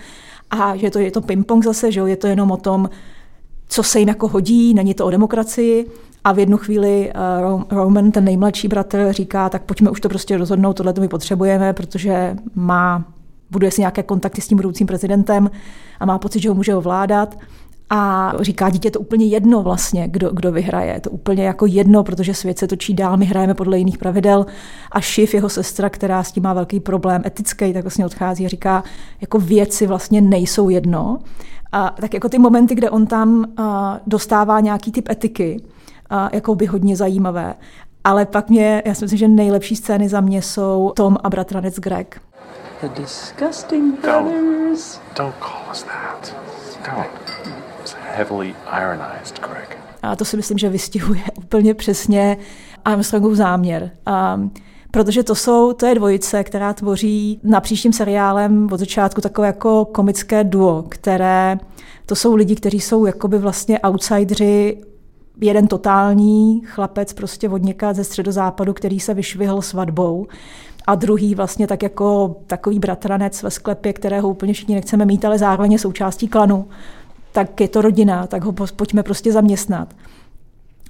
a 0.52 0.76
že 0.76 0.92
to 0.92 1.00
je 1.00 1.12
to 1.12 1.22
ping-pong 1.22 1.64
zase, 1.64 1.92
že 1.92 2.00
jo, 2.00 2.06
je 2.06 2.18
to 2.18 2.28
jenom 2.28 2.52
o 2.52 2.58
tom, 2.58 2.90
co 3.74 3.84
se 3.84 4.00
jim 4.00 4.08
jako 4.08 4.28
hodí, 4.28 4.74
není 4.74 4.94
to 4.94 5.06
o 5.06 5.10
demokracii. 5.10 5.90
A 6.24 6.32
v 6.32 6.40
jednu 6.40 6.58
chvíli 6.58 7.12
uh, 7.52 7.64
Roman, 7.70 8.12
ten 8.12 8.26
nejmladší 8.26 8.68
bratr, 8.68 9.08
říká, 9.10 9.50
tak 9.50 9.64
pojďme 9.64 9.90
už 9.90 10.02
to 10.02 10.10
prostě 10.10 10.38
rozhodnout, 10.38 10.74
tohle 10.74 10.94
to 10.94 11.02
my 11.02 11.08
potřebujeme, 11.08 11.74
protože 11.74 12.36
má, 12.56 13.06
buduje 13.52 13.72
si 13.72 13.82
nějaké 13.82 14.04
kontakty 14.04 14.42
s 14.42 14.48
tím 14.48 14.56
budoucím 14.56 14.88
prezidentem 14.88 15.52
a 16.00 16.06
má 16.06 16.20
pocit, 16.20 16.40
že 16.40 16.50
ho 16.50 16.56
může 16.56 16.76
ovládat. 16.76 17.38
A 17.90 18.34
říká 18.40 18.70
dítě 18.70 18.92
to 18.92 19.00
úplně 19.00 19.26
jedno 19.26 19.64
vlastně, 19.64 20.08
kdo, 20.08 20.32
kdo 20.32 20.52
vyhraje. 20.52 21.00
To 21.00 21.10
úplně 21.10 21.44
jako 21.44 21.66
jedno, 21.66 22.04
protože 22.04 22.34
svět 22.34 22.60
se 22.60 22.68
točí 22.68 22.94
dál, 22.94 23.18
my 23.18 23.26
hrajeme 23.26 23.54
podle 23.54 23.78
jiných 23.78 23.98
pravidel. 23.98 24.46
A 24.92 25.02
Shiv, 25.02 25.34
jeho 25.34 25.50
sestra, 25.50 25.90
která 25.90 26.24
s 26.24 26.32
tím 26.32 26.44
má 26.44 26.54
velký 26.54 26.80
problém 26.80 27.22
etický, 27.26 27.74
tak 27.74 27.84
vlastně 27.84 28.06
odchází 28.06 28.46
a 28.46 28.50
říká, 28.50 28.84
jako 29.22 29.40
věci 29.40 29.88
vlastně 29.88 30.22
nejsou 30.22 30.70
jedno. 30.70 31.20
A 31.74 31.96
tak 32.02 32.14
jako 32.14 32.30
ty 32.30 32.40
momenty, 32.40 32.76
kde 32.76 32.90
on 32.90 33.06
tam 33.06 33.46
a, 33.58 34.00
dostává 34.08 34.60
nějaký 34.60 34.92
typ 34.92 35.10
etiky, 35.10 35.64
a, 36.10 36.30
jako 36.34 36.56
by 36.56 36.66
hodně 36.66 36.96
zajímavé. 36.96 37.54
Ale 38.04 38.26
pak 38.26 38.50
mě, 38.50 38.84
já 38.86 38.94
si 38.94 39.06
myslím, 39.06 39.18
že 39.18 39.28
nejlepší 39.28 39.76
scény 39.76 40.10
za 40.10 40.22
mě 40.22 40.42
jsou 40.42 40.94
Tom 40.96 41.18
a 41.24 41.30
bratranec 41.30 41.80
Greg. 41.80 42.22
The 42.82 43.02
disgusting 43.02 44.02
brothers. 44.02 45.00
Don't, 45.16 45.18
don't 45.18 45.36
call 45.40 45.72
us 45.72 45.84
that. 45.84 46.36
Don't. 46.96 47.08
It's 47.82 47.96
heavily 48.16 48.56
ironized, 48.82 49.40
Greg. 49.40 49.78
A 50.02 50.16
to 50.16 50.26
si 50.26 50.38
myslím, 50.38 50.58
že 50.58 50.70
vystihuje 50.70 51.24
úplně 51.38 51.74
přesně 51.74 52.38
Armstrongův 52.86 53.34
záměr. 53.34 53.92
Um, 54.36 54.52
protože 54.94 55.24
to 55.24 55.36
jsou, 55.36 55.74
to 55.74 55.86
je 55.86 55.96
dvojice, 55.96 56.44
která 56.44 56.74
tvoří 56.74 57.40
na 57.44 57.62
příštím 57.62 57.94
seriálem 57.94 58.70
od 58.72 58.80
začátku 58.80 59.22
takové 59.22 59.48
jako 59.48 59.86
komické 59.86 60.44
duo, 60.44 60.86
které, 60.90 61.58
to 62.06 62.16
jsou 62.16 62.36
lidi, 62.36 62.56
kteří 62.56 62.80
jsou 62.80 63.06
jakoby 63.06 63.38
vlastně 63.38 63.80
outsideri 63.80 64.82
jeden 65.42 65.68
totální 65.68 66.62
chlapec 66.66 67.14
prostě 67.14 67.50
od 67.50 67.62
ze 67.94 68.04
středozápadu, 68.04 68.74
který 68.74 69.00
se 69.00 69.14
vyšvihl 69.14 69.62
svatbou 69.62 70.28
a 70.88 70.96
druhý 70.96 71.36
vlastně 71.36 71.68
tak 71.68 71.84
jako 71.84 72.36
takový 72.48 72.80
bratranec 72.80 73.44
ve 73.44 73.52
sklepě, 73.52 73.94
kterého 73.94 74.30
úplně 74.30 74.54
všichni 74.54 74.76
nechceme 74.76 75.06
mít, 75.06 75.26
ale 75.26 75.38
zároveň 75.38 75.72
je 75.72 75.80
součástí 75.80 76.28
klanu. 76.28 76.68
Tak 77.32 77.62
je 77.62 77.68
to 77.68 77.82
rodina, 77.82 78.28
tak 78.28 78.44
ho 78.44 78.52
pojďme 78.52 79.04
prostě 79.04 79.32
zaměstnat. 79.32 79.94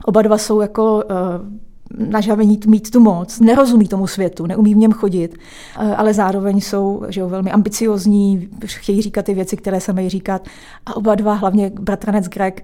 Oba 0.06 0.22
dva 0.22 0.38
jsou 0.38 0.62
jako 0.62 0.96
uh, 0.96 1.73
nažavení 1.98 2.60
mít 2.68 2.92
tu 2.92 3.00
moc, 3.00 3.40
nerozumí 3.40 3.88
tomu 3.88 4.08
světu, 4.08 4.46
neumí 4.46 4.74
v 4.74 4.78
něm 4.78 4.92
chodit, 4.92 5.38
uh, 5.80 5.94
ale 5.98 6.14
zároveň 6.14 6.62
jsou 6.62 7.04
že 7.10 7.22
jo, 7.22 7.30
velmi 7.30 7.52
ambiciozní, 7.52 8.50
chtějí 8.66 9.02
říkat 9.02 9.26
ty 9.26 9.34
věci, 9.34 9.58
které 9.58 9.82
se 9.82 9.94
mají 9.94 10.10
říkat. 10.10 10.48
A 10.86 10.96
oba 10.96 11.16
dva, 11.16 11.34
hlavně 11.34 11.72
bratranec 11.80 12.28
Greg, 12.28 12.64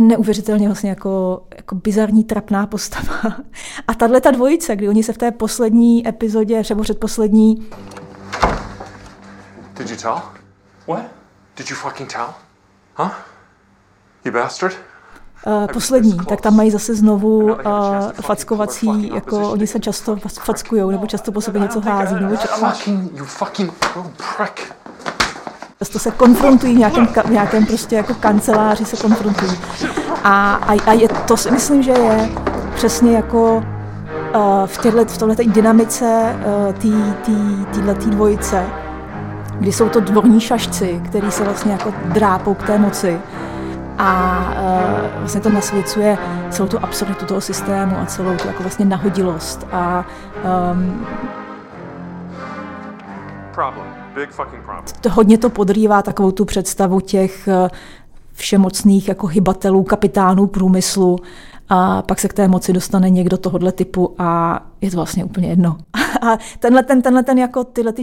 neuvěřitelně 0.00 0.68
vlastně 0.68 0.90
jako, 0.90 1.42
jako 1.56 1.74
bizarní 1.74 2.24
trapná 2.24 2.66
postava. 2.66 3.20
A 3.88 3.94
tahle 3.94 4.20
ta 4.20 4.30
dvojice, 4.30 4.76
kdy 4.76 4.88
oni 4.88 5.02
se 5.02 5.12
v 5.12 5.18
té 5.18 5.30
poslední 5.30 6.08
epizodě, 6.08 6.62
třeba 6.62 6.82
předposlední... 6.82 7.66
Did 9.78 9.90
you 9.90 9.96
tell? 9.96 10.22
What? 10.88 11.04
Did 11.56 11.70
you 11.70 11.76
fucking 11.76 12.12
tell? 12.12 12.34
Huh? 12.96 13.10
You 14.24 14.32
bastard? 14.32 14.76
Uh, 15.46 15.66
poslední, 15.72 16.18
tak 16.28 16.40
tam 16.40 16.56
mají 16.56 16.70
zase 16.70 16.94
znovu 16.94 17.38
uh, 17.44 17.52
fackovací, 18.20 19.10
jako 19.14 19.50
oni 19.50 19.66
se 19.66 19.80
často 19.80 20.16
fackujou, 20.28 20.90
nebo 20.90 21.06
často 21.06 21.32
po 21.32 21.40
sobě 21.40 21.60
něco 21.60 21.80
hází. 21.80 22.14
Nebo 22.14 22.36
často... 22.36 22.66
Se 25.84 26.10
konfrontují 26.10 26.74
v 26.74 26.78
nějakém, 26.78 27.06
v 27.06 27.30
nějakém 27.30 27.66
prostě 27.66 27.96
jako 27.96 28.14
kanceláři 28.14 28.84
se 28.84 28.96
konfrontují. 28.96 29.52
A, 30.24 30.54
a, 30.54 30.82
a 30.86 30.92
je, 30.92 31.08
to 31.08 31.36
si 31.36 31.50
myslím, 31.50 31.82
že 31.82 31.90
je 31.90 32.30
přesně 32.74 33.16
jako 33.16 33.56
uh, 33.56 33.62
v, 34.66 34.78
těhle, 34.78 35.04
v 35.04 35.18
této 35.18 35.42
dynamice 35.46 36.36
uh, 36.68 36.72
této 37.82 38.10
dvojice, 38.10 38.66
kdy 39.58 39.72
jsou 39.72 39.88
to 39.88 40.00
dvorní 40.00 40.40
šašci, 40.40 41.02
který 41.04 41.30
se 41.30 41.44
vlastně 41.44 41.72
jako 41.72 41.94
drápou 42.04 42.54
k 42.54 42.62
té 42.62 42.78
moci 42.78 43.20
a 44.00 44.40
uh, 45.12 45.18
vlastně 45.18 45.40
to 45.40 45.50
nasvěcuje 45.50 46.18
celou 46.50 46.68
tu 46.68 46.78
absurditu 46.78 47.26
toho 47.26 47.40
systému 47.40 47.96
a 47.98 48.06
celou 48.06 48.36
tu 48.36 48.48
jako 48.48 48.62
vlastně 48.62 48.84
nahodilost 48.84 49.66
a 49.72 50.04
um, 50.72 51.06
Problem 53.54 54.00
Big 54.14 54.30
fucking 54.30 54.64
problem. 54.64 54.84
To 55.00 55.10
hodně 55.10 55.38
to 55.38 55.50
podrývá 55.50 56.02
takovou 56.02 56.30
tu 56.30 56.44
představu 56.44 57.00
těch 57.00 57.48
eh, 57.48 57.68
všemocných 58.32 59.08
jako 59.08 59.26
hybatelů, 59.26 59.82
kapitánů 59.82 60.46
průmyslu 60.46 61.18
a 61.72 62.02
pak 62.02 62.20
se 62.20 62.28
k 62.28 62.32
té 62.32 62.48
moci 62.48 62.72
dostane 62.72 63.10
někdo 63.10 63.36
tohohle 63.38 63.72
typu 63.72 64.14
a 64.18 64.60
je 64.80 64.90
to 64.90 64.96
vlastně 64.96 65.24
úplně 65.24 65.48
jedno. 65.48 65.76
A 66.22 66.38
tenhle 66.58 66.82
ten, 66.82 67.02
tenhle 67.02 67.22
ten 67.22 67.38
jako 67.38 67.64
tyhle 67.64 67.92
ty, 67.92 68.02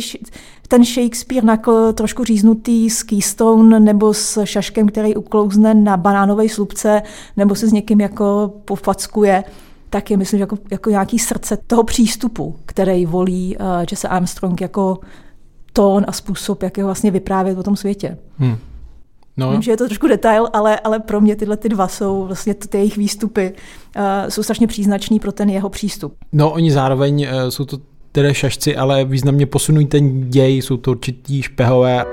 ten 0.67 0.85
Shakespeare 0.85 1.45
nakl 1.45 1.93
trošku 1.93 2.23
říznutý 2.23 2.89
s 2.89 3.03
Keystone 3.03 3.79
nebo 3.79 4.13
s 4.13 4.45
šaškem, 4.45 4.87
který 4.87 5.15
uklouzne 5.15 5.73
na 5.73 5.97
banánové 5.97 6.49
slupce 6.49 7.01
nebo 7.37 7.55
se 7.55 7.67
s 7.67 7.71
někým 7.71 8.01
jako 8.01 8.53
pofackuje, 8.65 9.43
tak 9.89 10.11
je 10.11 10.17
myslím 10.17 10.39
jako, 10.39 10.57
jako 10.71 10.89
nějaký 10.89 11.19
srdce 11.19 11.57
toho 11.67 11.83
přístupu, 11.83 12.55
který 12.65 13.05
volí 13.05 13.57
uh, 13.57 13.65
Jesse 13.91 14.07
Armstrong 14.07 14.61
jako 14.61 14.99
tón 15.73 16.05
a 16.07 16.11
způsob, 16.11 16.63
jak 16.63 16.77
je 16.77 16.83
vlastně 16.83 17.11
vyprávět 17.11 17.57
o 17.57 17.63
tom 17.63 17.75
světě. 17.75 18.17
Hmm. 18.37 18.57
No. 19.37 19.51
Vím, 19.51 19.61
že 19.61 19.71
je 19.71 19.77
to 19.77 19.85
trošku 19.85 20.07
detail, 20.07 20.47
ale, 20.53 20.79
ale 20.79 20.99
pro 20.99 21.21
mě 21.21 21.35
tyhle 21.35 21.57
ty 21.57 21.69
dva 21.69 21.87
jsou 21.87 22.25
vlastně 22.25 22.53
ty 22.53 22.77
jejich 22.77 22.97
výstupy 22.97 23.53
uh, 23.95 24.03
jsou 24.29 24.43
strašně 24.43 24.67
příznačný 24.67 25.19
pro 25.19 25.31
ten 25.31 25.49
jeho 25.49 25.69
přístup. 25.69 26.15
No 26.31 26.51
oni 26.51 26.71
zároveň 26.71 27.27
uh, 27.43 27.49
jsou 27.49 27.65
to 27.65 27.77
tedy 28.11 28.33
šašci, 28.33 28.75
ale 28.75 29.05
významně 29.05 29.45
posunují 29.45 29.85
ten 29.85 30.29
děj, 30.29 30.57
jsou 30.57 30.77
to 30.77 30.91
určitý 30.91 31.41
špehové. 31.41 32.05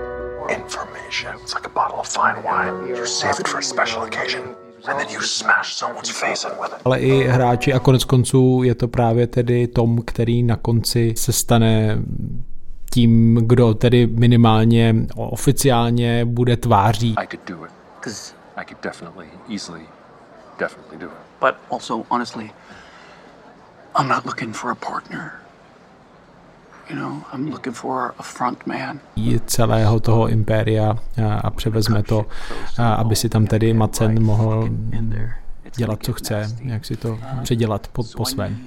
Ale 6.84 6.98
i 7.00 7.26
hráči 7.26 7.72
a 7.72 7.78
konec 7.78 8.04
konců 8.04 8.62
je 8.64 8.74
to 8.74 8.88
právě 8.88 9.26
tedy 9.26 9.66
Tom, 9.66 10.02
který 10.06 10.42
na 10.42 10.56
konci 10.56 11.14
se 11.16 11.32
stane 11.32 11.98
tím, 12.94 13.34
kdo 13.46 13.74
tedy 13.74 14.06
minimálně 14.06 14.94
oficiálně 15.16 16.24
bude 16.24 16.56
tváří. 16.56 17.14
I 17.18 17.26
could 17.26 17.48
do 17.48 17.66
it. 17.66 17.72
I 18.56 18.64
could 18.64 18.82
definitely, 18.82 19.26
easily, 19.52 19.80
definitely 20.58 20.98
do 20.98 21.06
it. 21.06 21.12
But 21.40 21.54
also, 21.70 22.04
honestly, 22.10 22.50
I'm 23.98 24.08
not 24.08 24.24
looking 24.26 24.54
for 24.54 24.70
a 24.70 24.74
partner. 24.74 25.32
You 26.90 26.96
know, 26.96 27.22
I'm 27.32 27.50
looking 27.50 27.74
for 27.74 28.14
a 28.18 28.22
front 28.22 28.66
man. 28.66 29.00
celého 29.46 30.00
toho 30.00 30.28
impéria 30.28 30.94
a 31.42 31.50
převezme 31.50 32.02
to, 32.02 32.26
aby 32.96 33.16
si 33.16 33.28
tam 33.28 33.46
tedy 33.46 33.74
Macen 33.74 34.22
mohl 34.22 34.68
dělat, 35.76 35.98
co 36.02 36.12
chce, 36.12 36.56
jak 36.62 36.84
si 36.84 36.96
to 36.96 37.18
předělat 37.42 37.88
po, 37.88 38.02
po 38.16 38.24
svém. 38.24 38.58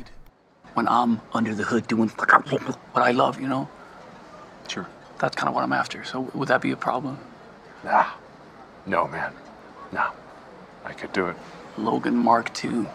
When 0.76 0.88
I'm 0.88 1.20
under 1.36 1.56
the 1.56 1.64
hood 1.64 1.90
doing 1.90 2.12
what 2.94 3.08
I 3.10 3.14
love, 3.14 3.42
you 3.42 3.48
know, 3.48 3.68
Sure. 4.68 4.88
That's 5.20 5.36
kind 5.36 5.50
of 5.50 5.56
what 5.56 5.64
I'm 5.64 5.74
after. 5.74 6.04
So 6.04 6.30
would 6.34 6.48
that 6.48 6.62
be 6.62 6.72
a 6.72 6.78
problem? 6.78 7.18
Nah. 7.84 8.06
No, 8.86 9.08
man. 9.08 9.34
No. 9.92 10.12
I 10.86 10.94
could 10.94 11.14
do 11.14 11.28
it. 11.28 11.36
Logan 11.78 12.16
Mark 12.16 12.64
II. 12.64 12.86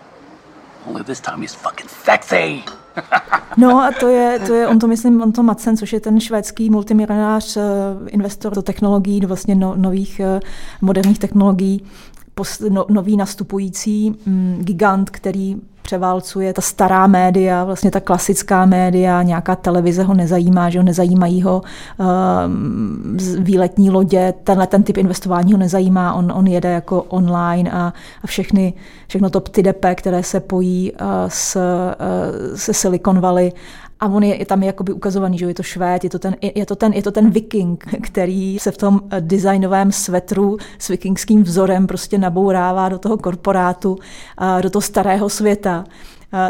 Only 0.86 1.02
this 1.02 1.20
time 1.20 1.40
he's 1.42 1.54
fucking 1.54 1.88
sexy. 1.88 2.64
no 3.56 3.80
a 3.80 3.92
to 4.00 4.08
je, 4.08 4.38
to 4.38 4.54
je, 4.54 4.68
on 4.68 4.78
to 4.78 4.86
myslím, 4.86 5.22
on 5.22 5.32
to 5.32 5.42
Madsen, 5.42 5.76
což 5.76 5.92
je 5.92 6.00
ten 6.00 6.20
švédský 6.20 6.70
multimilionář, 6.70 7.56
eh, 7.56 7.60
investor 8.06 8.54
do 8.54 8.62
technologií, 8.62 9.20
do 9.20 9.28
vlastně 9.28 9.54
no, 9.54 9.74
nových 9.76 10.20
eh, 10.20 10.40
moderních 10.80 11.18
technologií, 11.18 11.84
no, 12.68 12.86
nový 12.88 13.16
nastupující 13.16 14.10
mm, 14.26 14.58
gigant, 14.64 15.10
který 15.10 15.56
převálcuje 15.82 16.52
ta 16.52 16.62
stará 16.62 17.06
média, 17.06 17.64
vlastně 17.64 17.90
ta 17.90 18.00
klasická 18.00 18.66
média, 18.66 19.22
nějaká 19.22 19.56
televize 19.56 20.02
ho 20.02 20.14
nezajímá, 20.14 20.70
že 20.70 20.78
ho 20.78 20.84
nezajímají 20.84 21.42
ho 21.42 21.62
uh, 21.98 22.06
výletní 23.38 23.90
lodě, 23.90 24.34
tenhle 24.44 24.66
ten 24.66 24.82
typ 24.82 24.96
investování 24.96 25.52
ho 25.52 25.58
nezajímá, 25.58 26.14
on, 26.14 26.32
on 26.32 26.46
jede 26.46 26.72
jako 26.72 27.02
online 27.02 27.70
a, 27.70 27.92
a 28.22 28.26
všechny, 28.26 28.74
všechno 29.08 29.30
to 29.30 29.40
ptidepe, 29.40 29.94
které 29.94 30.22
se 30.22 30.40
pojí 30.40 30.92
uh, 30.92 31.08
s, 31.28 31.56
uh, 31.56 32.56
se 32.56 32.74
Silicon 32.74 33.20
Valley 33.20 33.52
a 34.02 34.06
on 34.08 34.22
je, 34.22 34.38
je 34.38 34.46
tam 34.46 34.62
jakoby 34.62 34.92
ukazovaný, 34.92 35.38
že 35.38 35.46
je 35.46 35.54
to 35.54 35.62
švéd, 35.62 36.04
je 36.04 36.10
to, 36.10 36.18
ten, 36.18 36.36
je, 36.42 36.66
to 36.66 36.76
ten, 36.76 36.92
je 36.92 37.02
to 37.02 37.10
ten 37.10 37.30
viking, 37.30 37.84
který 38.02 38.58
se 38.58 38.70
v 38.70 38.76
tom 38.76 39.00
eh, 39.10 39.20
designovém 39.20 39.92
svetru 39.92 40.56
s 40.78 40.88
vikingským 40.88 41.42
vzorem 41.42 41.86
prostě 41.86 42.18
nabourává 42.18 42.88
do 42.88 42.98
toho 42.98 43.16
korporátu, 43.16 43.98
do 44.62 44.70
toho 44.70 44.82
starého 44.82 45.28
světa. 45.28 45.84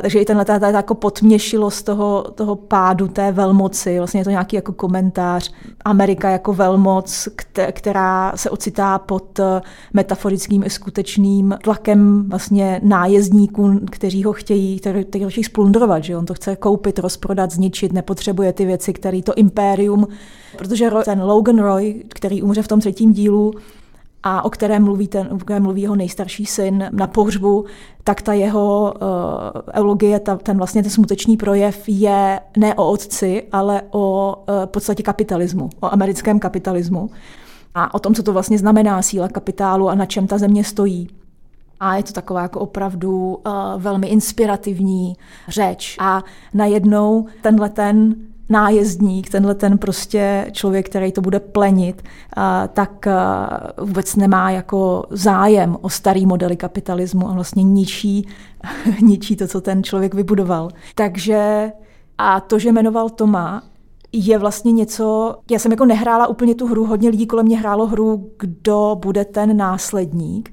Takže 0.02 0.18
i 0.18 0.24
tenhle 0.24 0.44
ta, 0.44 0.58
ta, 0.58 0.68
jako 0.68 0.94
potměšilost 0.94 1.86
toho, 1.86 2.22
toho 2.34 2.56
pádu 2.56 3.08
té 3.08 3.32
velmoci, 3.32 3.98
vlastně 3.98 4.20
je 4.20 4.24
to 4.24 4.30
nějaký 4.30 4.56
jako 4.56 4.72
komentář. 4.72 5.52
Amerika 5.84 6.30
jako 6.30 6.52
velmoc, 6.52 7.28
která 7.72 8.32
se 8.36 8.50
ocitá 8.50 8.98
pod 8.98 9.38
eh, 9.38 9.60
metaforickým 9.92 10.62
i 10.62 10.70
skutečným 10.70 11.58
tlakem 11.64 12.28
vlastně 12.28 12.80
nájezdníků, 12.84 13.80
kteří 13.90 14.24
ho 14.24 14.32
chtějí, 14.32 14.80
který 14.80 15.24
ho 15.24 15.30
chtějí 15.30 15.44
splundrovat, 15.44 16.04
že 16.04 16.16
on 16.16 16.26
to 16.26 16.34
chce 16.34 16.56
koupit, 16.56 16.98
rozprodat, 16.98 17.50
zničit, 17.50 17.92
nepotřebuje 17.92 18.52
ty 18.52 18.64
věci, 18.64 18.92
které 18.92 19.22
to 19.22 19.34
impérium, 19.34 20.08
protože 20.58 20.90
ten 21.04 21.22
Logan 21.22 21.58
Roy, 21.58 22.04
který 22.08 22.42
umře 22.42 22.62
v 22.62 22.68
tom 22.68 22.80
třetím 22.80 23.12
dílu, 23.12 23.52
a 24.22 24.44
o 24.44 24.50
kterém 24.50 24.84
mluví, 24.84 25.08
ten, 25.08 25.28
o 25.32 25.38
kterém 25.38 25.62
mluví 25.62 25.82
jeho 25.82 25.96
nejstarší 25.96 26.46
syn 26.46 26.88
na 26.92 27.06
pohřbu, 27.06 27.64
tak 28.04 28.22
ta 28.22 28.32
jeho 28.32 28.94
uh, 28.94 29.62
eulogie, 29.74 30.20
ta, 30.20 30.36
ten 30.36 30.56
vlastně 30.56 30.82
ten 30.82 30.90
smutečný 30.90 31.36
projev 31.36 31.88
je 31.88 32.40
ne 32.56 32.74
o 32.74 32.90
otci, 32.90 33.42
ale 33.52 33.82
o 33.90 34.36
uh, 34.36 34.66
podstatě 34.66 35.02
kapitalismu, 35.02 35.70
o 35.80 35.92
americkém 35.92 36.38
kapitalismu. 36.38 37.10
a 37.74 37.94
o 37.94 37.98
tom, 37.98 38.14
co 38.14 38.22
to 38.22 38.32
vlastně 38.32 38.58
znamená 38.58 39.02
síla 39.02 39.28
kapitálu 39.28 39.88
a 39.88 39.94
na 39.94 40.06
čem 40.06 40.26
ta 40.26 40.38
země 40.38 40.64
stojí. 40.64 41.08
A 41.80 41.96
je 41.96 42.02
to 42.02 42.12
taková 42.12 42.42
jako 42.42 42.60
opravdu 42.60 43.34
uh, 43.46 43.52
velmi 43.76 44.06
inspirativní 44.06 45.16
řeč. 45.48 45.96
A 46.00 46.22
najednou 46.54 47.26
tenhle 47.42 47.68
ten 47.68 48.14
nájezdník, 48.49 49.30
tenhle 49.30 49.54
ten 49.54 49.78
prostě 49.78 50.46
člověk, 50.52 50.88
který 50.88 51.12
to 51.12 51.20
bude 51.20 51.40
plenit, 51.40 52.02
tak 52.72 53.06
vůbec 53.80 54.16
nemá 54.16 54.50
jako 54.50 55.04
zájem 55.11 55.76
o 55.80 55.90
starý 55.90 56.26
modely 56.26 56.56
kapitalismu 56.56 57.28
a 57.28 57.32
vlastně 57.32 57.62
ničí, 57.62 58.28
ničí 59.02 59.37
to, 59.37 59.46
co 59.46 59.61
ten 59.61 59.82
člověk 59.82 60.14
vybudoval. 60.14 60.68
Takže 60.94 61.72
a 62.18 62.40
to, 62.40 62.58
že 62.58 62.72
jmenoval 62.72 63.11
Toma, 63.11 63.62
je 64.12 64.38
vlastně 64.38 64.72
něco, 64.72 65.37
já 65.50 65.58
jsem 65.58 65.70
jako 65.70 65.84
nehrála 65.84 66.26
úplně 66.26 66.54
tu 66.54 66.66
hru, 66.66 66.87
hodně 66.87 67.11
lidí 67.11 67.26
kolem 67.26 67.46
mě 67.46 67.58
hrálo 67.58 67.87
hru, 67.87 68.30
kdo 68.38 68.96
bude 69.00 69.25
ten 69.25 69.56
následník. 69.56 70.52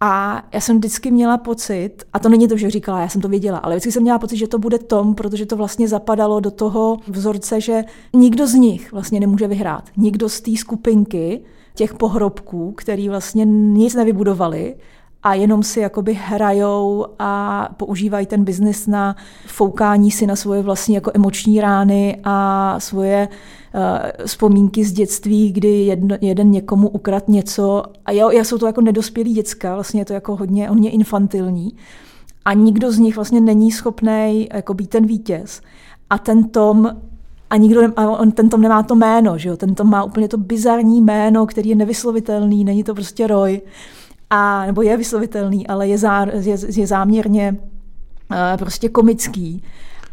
A 0.00 0.42
já 0.52 0.60
jsem 0.60 0.76
vždycky 0.76 1.10
měla 1.10 1.38
pocit, 1.38 1.90
a 2.12 2.18
to 2.18 2.28
není 2.28 2.48
to, 2.48 2.56
že 2.56 2.70
říkala, 2.70 3.00
já 3.00 3.08
jsem 3.08 3.20
to 3.20 3.28
věděla, 3.28 3.58
ale 3.58 3.74
vždycky 3.74 3.92
jsem 3.92 4.02
měla 4.02 4.18
pocit, 4.18 4.36
že 4.36 4.48
to 4.48 4.58
bude 4.58 4.78
Tom, 4.78 5.14
protože 5.14 5.46
to 5.46 5.56
vlastně 5.56 5.88
zapadalo 5.88 6.40
do 6.40 6.50
toho 6.50 6.98
vzorce, 7.06 7.60
že 7.60 7.84
nikdo 8.12 8.46
z 8.46 8.54
nich 8.54 8.92
vlastně 8.92 9.20
nemůže 9.20 9.46
vyhrát. 9.48 9.88
Nikdo 9.96 10.28
z 10.28 10.40
té 10.40 10.56
skupinky 10.56 11.40
těch 11.74 11.94
pohrobků, 11.94 12.72
který 12.72 13.08
vlastně 13.08 13.44
nic 13.44 13.94
nevybudovali, 13.94 14.76
a 15.22 15.34
jenom 15.34 15.62
si 15.62 15.80
jakoby 15.80 16.14
hrajou 16.14 17.06
a 17.18 17.68
používají 17.76 18.26
ten 18.26 18.44
biznis 18.44 18.86
na 18.86 19.16
foukání 19.46 20.10
si 20.10 20.26
na 20.26 20.36
svoje 20.36 20.62
vlastní 20.62 20.94
jako 20.94 21.10
emoční 21.14 21.60
rány 21.60 22.20
a 22.24 22.76
svoje 22.80 23.28
uh, 23.28 24.26
vzpomínky 24.26 24.84
z 24.84 24.92
dětství, 24.92 25.52
kdy 25.52 25.68
jedno, 25.68 26.16
jeden 26.20 26.50
někomu 26.50 26.88
ukrad 26.88 27.28
něco 27.28 27.82
a 28.06 28.12
já, 28.12 28.32
já 28.32 28.44
jsou 28.44 28.58
to 28.58 28.66
jako 28.66 28.80
nedospělí 28.80 29.34
děcka, 29.34 29.74
vlastně 29.74 30.00
je 30.00 30.04
to 30.04 30.12
jako 30.12 30.36
hodně, 30.36 30.68
hodně 30.68 30.90
infantilní 30.90 31.72
a 32.44 32.52
nikdo 32.52 32.92
z 32.92 32.98
nich 32.98 33.16
vlastně 33.16 33.40
není 33.40 33.72
schopný 33.72 34.48
jako 34.52 34.74
být 34.74 34.90
ten 34.90 35.06
vítěz. 35.06 35.60
A 36.10 36.18
ten 36.18 36.48
Tom 36.48 36.96
a 37.50 37.56
nikdo, 37.56 37.80
a 37.96 38.18
on, 38.18 38.32
ten 38.32 38.48
Tom 38.48 38.60
nemá 38.60 38.82
to 38.82 38.94
jméno, 38.94 39.38
že 39.38 39.48
jo? 39.48 39.56
ten 39.56 39.74
Tom 39.74 39.90
má 39.90 40.04
úplně 40.04 40.28
to 40.28 40.36
bizarní 40.36 41.00
jméno, 41.00 41.46
který 41.46 41.70
je 41.70 41.76
nevyslovitelný, 41.76 42.64
není 42.64 42.84
to 42.84 42.94
prostě 42.94 43.26
Roy 43.26 43.60
a, 44.30 44.66
nebo 44.66 44.82
je 44.82 44.96
vyslovitelný, 44.96 45.66
ale 45.66 45.88
je, 45.88 45.98
zá, 45.98 46.26
je, 46.40 46.56
je 46.76 46.86
záměrně 46.86 47.56
uh, 48.30 48.36
prostě 48.56 48.88
komický. 48.88 49.62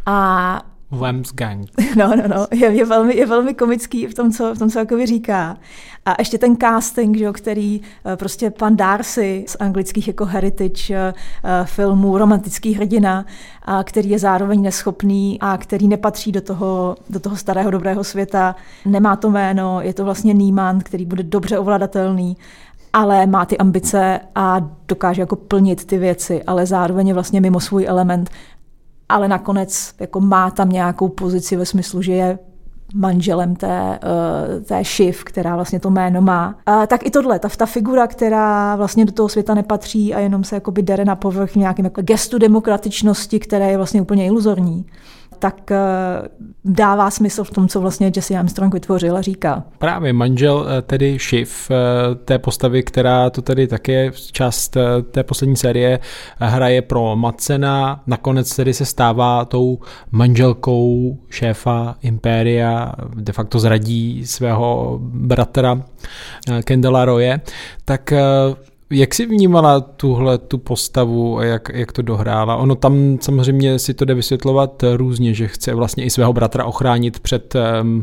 A 0.05 0.61
Whams 0.91 1.33
Gang. 1.33 1.69
No, 1.95 2.15
no, 2.15 2.23
no, 2.27 2.47
je, 2.51 2.67
je, 2.67 2.85
velmi, 2.85 3.15
je 3.15 3.25
velmi 3.25 3.53
komický 3.53 4.07
v 4.07 4.13
tom, 4.13 4.31
co, 4.31 4.55
v 4.55 4.59
tom, 4.59 4.69
co 4.69 4.79
jako 4.79 5.05
říká. 5.05 5.57
A 6.05 6.15
ještě 6.19 6.37
ten 6.37 6.57
casting, 6.57 7.17
že, 7.17 7.31
který 7.31 7.79
uh, 7.79 8.15
prostě 8.15 8.49
pan 8.49 8.75
Darcy 8.75 9.45
z 9.47 9.57
anglických 9.59 10.07
jako 10.07 10.25
heritage 10.25 10.93
uh, 10.93 11.49
filmů, 11.65 12.17
romantický 12.17 12.73
hrdina, 12.73 13.25
a 13.63 13.83
který 13.83 14.09
je 14.09 14.19
zároveň 14.19 14.61
neschopný 14.61 15.37
a 15.41 15.57
který 15.57 15.87
nepatří 15.87 16.31
do 16.31 16.41
toho, 16.41 16.95
do 17.09 17.19
toho 17.19 17.35
starého 17.35 17.71
dobrého 17.71 18.03
světa, 18.03 18.55
nemá 18.85 19.15
to 19.15 19.29
jméno, 19.29 19.81
je 19.81 19.93
to 19.93 20.05
vlastně 20.05 20.33
Neiman, 20.33 20.79
který 20.79 21.05
bude 21.05 21.23
dobře 21.23 21.59
ovladatelný 21.59 22.37
ale 22.93 23.27
má 23.27 23.45
ty 23.45 23.57
ambice 23.57 24.19
a 24.35 24.69
dokáže 24.87 25.21
jako 25.21 25.35
plnit 25.35 25.85
ty 25.85 25.97
věci, 25.97 26.43
ale 26.43 26.65
zároveň 26.65 27.07
je 27.07 27.13
vlastně 27.13 27.41
mimo 27.41 27.59
svůj 27.59 27.85
element, 27.85 28.29
ale 29.09 29.27
nakonec 29.27 29.93
jako 29.99 30.19
má 30.19 30.51
tam 30.51 30.69
nějakou 30.69 31.09
pozici 31.09 31.55
ve 31.55 31.65
smyslu, 31.65 32.01
že 32.01 32.13
je 32.13 32.39
manželem 32.93 33.55
té, 33.55 33.99
uh, 34.57 34.63
té 34.63 34.83
Shiv, 34.83 35.23
která 35.23 35.55
vlastně 35.55 35.79
to 35.79 35.89
jméno 35.89 36.21
má. 36.21 36.55
A 36.65 36.87
tak 36.87 37.05
i 37.05 37.11
tohle, 37.11 37.39
ta, 37.39 37.49
ta 37.49 37.65
figura, 37.65 38.07
která 38.07 38.75
vlastně 38.75 39.05
do 39.05 39.11
toho 39.11 39.29
světa 39.29 39.53
nepatří 39.53 40.13
a 40.13 40.19
jenom 40.19 40.43
se 40.43 40.55
jakoby 40.55 40.81
dere 40.81 41.05
na 41.05 41.15
povrch 41.15 41.55
nějakým 41.55 41.85
jako 41.85 42.01
gestu 42.01 42.37
demokratičnosti, 42.37 43.39
které 43.39 43.71
je 43.71 43.77
vlastně 43.77 44.01
úplně 44.01 44.25
iluzorní 44.25 44.85
tak 45.39 45.71
eh, 45.71 45.77
dává 46.65 47.11
smysl 47.11 47.43
v 47.43 47.51
tom, 47.51 47.67
co 47.67 47.81
vlastně 47.81 48.11
Jesse 48.15 48.35
Armstrong 48.37 48.73
vytvořil 48.73 49.17
a 49.17 49.21
říká. 49.21 49.63
Právě 49.77 50.13
manžel 50.13 50.67
eh, 50.69 50.81
tedy 50.81 51.17
Shiv, 51.19 51.71
eh, 51.71 52.15
té 52.15 52.39
postavy, 52.39 52.83
která 52.83 53.29
to 53.29 53.41
tedy 53.41 53.67
také 53.67 54.11
část 54.31 54.77
té 55.11 55.23
poslední 55.23 55.55
série 55.55 55.99
hraje 56.39 56.81
pro 56.81 57.15
Macena, 57.15 58.03
nakonec 58.07 58.55
tedy 58.55 58.73
se 58.73 58.85
stává 58.85 59.45
tou 59.45 59.79
manželkou 60.11 61.17
šéfa 61.29 61.95
Impéria, 62.01 62.93
de 63.15 63.33
facto 63.33 63.59
zradí 63.59 64.25
svého 64.25 64.99
bratra 65.01 65.81
Kendala 66.63 67.05
Roye, 67.05 67.41
tak 67.85 68.13
jak 68.89 69.13
jsi 69.13 69.25
vnímala 69.25 69.79
tuhle 69.79 70.37
tu 70.37 70.57
postavu 70.57 71.37
a 71.37 71.43
jak, 71.45 71.69
jak 71.73 71.91
to 71.91 72.01
dohrála? 72.01 72.55
Ono 72.55 72.75
tam 72.75 73.17
samozřejmě 73.21 73.79
si 73.79 73.93
to 73.93 74.05
jde 74.05 74.13
vysvětlovat 74.13 74.83
různě, 74.95 75.33
že 75.33 75.47
chce 75.47 75.73
vlastně 75.73 76.03
i 76.05 76.09
svého 76.09 76.33
bratra 76.33 76.65
ochránit 76.65 77.19
před 77.19 77.55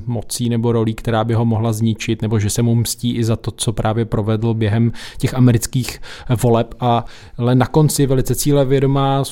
mocí 0.07 0.49
nebo 0.49 0.73
rolí, 0.73 0.95
která 0.95 1.25
by 1.25 1.35
ho 1.35 1.45
mohla 1.45 1.73
zničit, 1.73 2.23
nebo 2.23 2.39
že 2.39 2.51
se 2.51 2.63
mu 2.63 2.75
mstí 2.75 3.17
i 3.17 3.25
za 3.25 3.37
to, 3.37 3.51
co 3.51 3.73
právě 3.73 4.05
provedl 4.05 4.55
během 4.55 4.93
těch 5.19 5.35
amerických 5.35 6.01
voleb, 6.43 6.75
a, 6.81 7.05
ale 7.39 7.55
na 7.55 7.67
konci 7.67 8.07
velice 8.07 8.35
cílevědomá, 8.35 9.23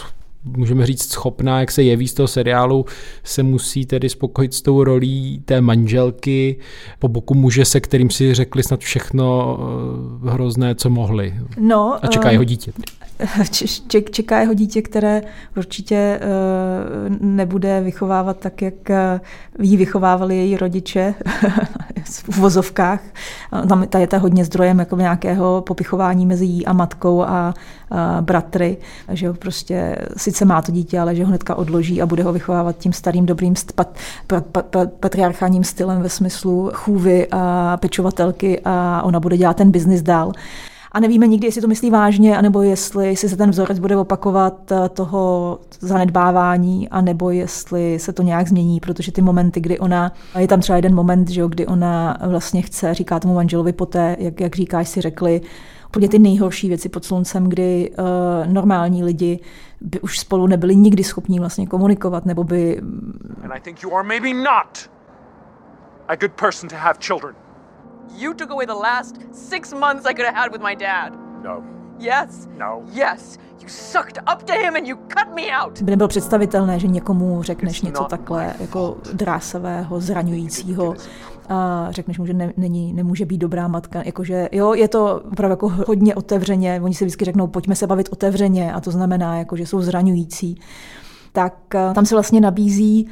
můžeme 0.45 0.87
říct 0.87 1.13
schopná, 1.13 1.61
jak 1.61 1.71
se 1.71 1.83
jeví 1.83 2.09
z 2.09 2.15
toho 2.15 2.29
seriálu, 2.29 2.85
se 3.25 3.43
musí 3.43 3.87
tedy 3.87 4.09
spokojit 4.09 4.55
s 4.55 4.63
tou 4.63 4.85
rolí 4.85 5.43
té 5.45 5.61
manželky 5.61 6.57
po 6.99 7.09
boku 7.09 7.35
muže, 7.35 7.65
se 7.65 7.81
kterým 7.81 8.11
si 8.11 8.35
řekli 8.35 8.63
snad 8.63 8.81
všechno 8.81 9.59
eh, 10.27 10.31
hrozné, 10.31 10.75
co 10.75 10.91
mohli. 10.91 11.35
No, 11.59 11.99
a 12.03 12.07
čeká 12.07 12.31
jeho 12.31 12.45
dítě. 12.45 12.73
Čeká 14.11 14.41
jeho 14.41 14.55
dítě, 14.55 14.83
které 14.83 15.23
určitě 15.57 15.97
eh, 15.97 16.21
nebude 17.21 17.81
vychovávat 17.81 18.37
tak, 18.37 18.63
jak 18.63 18.91
eh, 18.91 19.21
jí 19.59 19.77
vychovávali 19.77 20.37
její 20.37 20.57
rodiče 20.57 21.15
v 22.05 22.39
uvozovkách. 22.39 23.01
Tam 23.69 23.87
ta 23.87 23.99
je 23.99 24.07
ta 24.07 24.19
hodně 24.19 24.45
zdrojem 24.45 24.79
jako 24.79 24.97
nějakého 24.97 25.63
popichování 25.67 26.27
mezi 26.27 26.45
jí 26.45 26.67
a 26.67 26.73
matkou 26.73 27.23
a, 27.23 27.55
bratry, 28.21 28.77
že 29.09 29.29
ho 29.29 29.35
prostě 29.35 29.97
sice 30.17 30.45
má 30.45 30.63
to 30.63 30.73
dítě, 30.73 31.01
ale 31.01 31.15
že 31.15 31.23
ho 31.25 31.29
hnedka 31.29 31.55
odloží 31.55 32.03
a 32.03 32.07
bude 32.07 32.23
ho 32.23 32.33
vychovávat 32.33 32.79
tím 32.79 32.93
starým 32.93 33.27
dobrým 33.27 33.55
pat, 33.75 33.97
pat, 34.27 34.47
pat, 34.47 34.93
patriarchálním 35.01 35.65
stylem 35.65 36.03
ve 36.03 36.09
smyslu 36.09 36.71
chůvy 36.75 37.27
a 37.31 37.77
pečovatelky 37.77 38.61
a 38.65 39.03
ona 39.05 39.21
bude 39.21 39.37
dělat 39.37 39.57
ten 39.57 39.71
biznis 39.71 40.03
dál 40.03 40.33
a 40.93 41.01
nevíme 41.01 41.27
nikdy, 41.27 41.47
jestli 41.47 41.61
to 41.61 41.69
myslí 41.69 41.91
vážně, 41.91 42.39
anebo 42.39 42.63
jestli, 42.63 43.07
jestli 43.07 43.29
se 43.29 43.37
ten 43.37 43.51
vzorec 43.51 43.79
bude 43.79 43.97
opakovat 43.97 44.73
eh, 44.73 44.89
toho 44.89 45.59
zanedbávání, 45.81 46.89
anebo 46.89 47.31
jestli 47.31 47.99
se 47.99 48.13
to 48.13 48.23
nějak 48.23 48.49
změní, 48.49 48.81
protože 48.81 49.13
ty 49.13 49.23
momenty, 49.23 49.61
kdy 49.61 49.79
ona, 49.79 50.13
je 50.39 50.49
tam 50.49 50.61
třeba 50.61 50.77
jeden 50.77 50.95
moment, 50.95 51.31
že 51.31 51.41
jo, 51.41 51.49
kdy 51.49 51.67
ona 51.67 52.19
vlastně 52.27 52.63
chce, 52.63 52.95
říká 52.95 53.21
tomu 53.21 53.35
manželovi 53.35 53.73
poté, 53.73 54.17
jak, 54.19 54.41
jak 54.41 54.57
říkáš, 54.57 54.89
si 54.89 55.01
řekli, 55.01 55.41
úplně 55.89 56.09
ty 56.09 56.19
nejhorší 56.19 56.69
věci 56.69 56.89
pod 56.89 57.05
sluncem, 57.05 57.49
kdy 57.49 57.91
uh, 57.91 58.53
normální 58.53 59.05
lidi 59.05 59.41
by 59.81 60.01
už 60.01 60.19
spolu 60.19 60.47
nebyli 60.47 60.77
nikdy 60.77 61.05
schopní 61.05 61.39
vlastně 61.39 61.67
komunikovat, 61.67 62.27
nebo 62.27 62.45
by... 62.45 62.81
And 63.43 63.53
I 63.53 63.61
think 63.61 63.83
you 63.83 63.95
are 63.95 64.09
maybe 64.09 64.35
not 64.35 64.91
a 66.09 66.17
good 66.17 66.33
person 66.33 66.69
to 66.69 66.77
have 66.77 66.95
children. 67.01 67.42
You 68.17 68.35
took 68.35 68.51
away 68.51 68.67
the 68.67 68.73
last 68.73 69.17
six 69.33 69.73
months 69.73 70.07
I 70.07 70.15
could 70.15 70.27
have 70.27 70.37
had 70.37 70.53
with 70.53 70.63
my 70.63 70.77
dad. 70.77 71.13
No. 71.43 71.63
Yes. 71.99 72.49
No. 72.59 72.83
Yes. 72.93 73.39
You 73.61 73.69
sucked 73.69 74.19
up 74.33 74.43
to 74.43 74.53
him 74.53 74.77
and 74.77 74.87
you 74.87 74.97
cut 74.97 75.35
me 75.35 75.43
out. 75.51 75.83
By 75.83 75.91
nebylo 75.91 76.09
představitelné, 76.09 76.79
že 76.79 76.87
někomu 76.87 77.43
řekneš 77.43 77.83
něco 77.83 78.05
takhle 78.05 78.55
jako 78.61 78.97
drásavého, 79.13 80.01
zraňujícího 80.01 80.95
a 81.49 81.87
řekneš 81.91 82.19
mu, 82.19 82.27
že 82.27 82.35
ne, 82.35 82.53
není, 82.57 82.93
nemůže 82.93 83.25
být 83.25 83.39
dobrá 83.39 83.69
matka. 83.69 84.03
Jakože, 84.05 84.49
jo, 84.53 84.75
je 84.75 84.89
to 84.89 85.23
opravdu 85.33 85.53
jako 85.53 85.69
hodně 85.69 86.15
otevřeně. 86.15 86.81
Oni 86.83 86.95
si 86.95 87.05
vždycky 87.05 87.25
řeknou, 87.25 87.47
pojďme 87.47 87.75
se 87.75 87.87
bavit 87.87 88.09
otevřeně 88.13 88.73
a 88.73 88.81
to 88.81 88.91
znamená, 88.91 89.39
jako, 89.39 89.57
že 89.57 89.67
jsou 89.67 89.81
zraňující 89.81 90.61
tak 91.33 91.75
eh, 91.75 91.95
tam 91.95 92.07
se 92.07 92.15
vlastně 92.15 92.41
nabízí, 92.41 93.09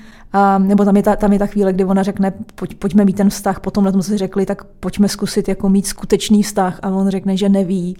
um, 0.56 0.68
nebo 0.68 0.84
tam 0.84 0.96
je, 0.96 1.02
ta, 1.02 1.16
tam 1.16 1.32
je 1.32 1.38
ta 1.38 1.46
chvíle, 1.46 1.72
kdy 1.72 1.84
ona 1.84 2.02
řekne, 2.02 2.32
pojď, 2.54 2.74
pojďme 2.74 3.04
mít 3.04 3.16
ten 3.16 3.30
vztah, 3.30 3.60
potom 3.60 3.84
na 3.84 3.92
tom 3.92 4.02
si 4.02 4.16
řekli, 4.16 4.46
tak 4.46 4.64
pojďme 4.64 5.08
zkusit 5.08 5.48
jako 5.48 5.68
mít 5.68 5.86
skutečný 5.86 6.42
vztah. 6.42 6.78
A 6.82 6.88
on 6.88 7.08
řekne, 7.08 7.36
že 7.36 7.48
neví 7.48 7.96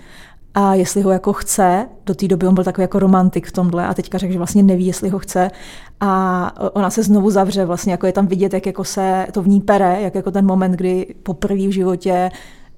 a 0.55 0.75
jestli 0.75 1.03
ho 1.03 1.11
jako 1.11 1.33
chce, 1.33 1.89
do 2.07 2.15
té 2.15 2.29
doby 2.29 2.47
on 2.47 2.55
byl 2.55 2.65
takový 2.65 2.83
jako 2.83 2.99
romantik 2.99 3.47
v 3.47 3.53
tomhle 3.53 3.87
a 3.87 3.95
teďka 3.95 4.19
řekl, 4.19 4.33
že 4.33 4.39
vlastně 4.39 4.63
neví, 4.63 4.87
jestli 4.87 5.09
ho 5.09 5.19
chce. 5.19 5.51
A 6.01 6.53
ona 6.73 6.91
se 6.91 7.03
znovu 7.03 7.31
zavře, 7.31 7.65
vlastně 7.65 7.93
jako 7.93 8.07
je 8.07 8.13
tam 8.13 8.27
vidět, 8.27 8.55
jak 8.55 8.67
jako 8.67 8.85
se 8.85 9.27
to 9.33 9.43
v 9.43 9.49
ní 9.49 9.61
pere, 9.61 10.01
jak 10.01 10.15
jako 10.15 10.31
ten 10.31 10.47
moment, 10.47 10.73
kdy 10.73 11.15
poprvé 11.23 11.69
v 11.69 11.71
životě 11.71 12.31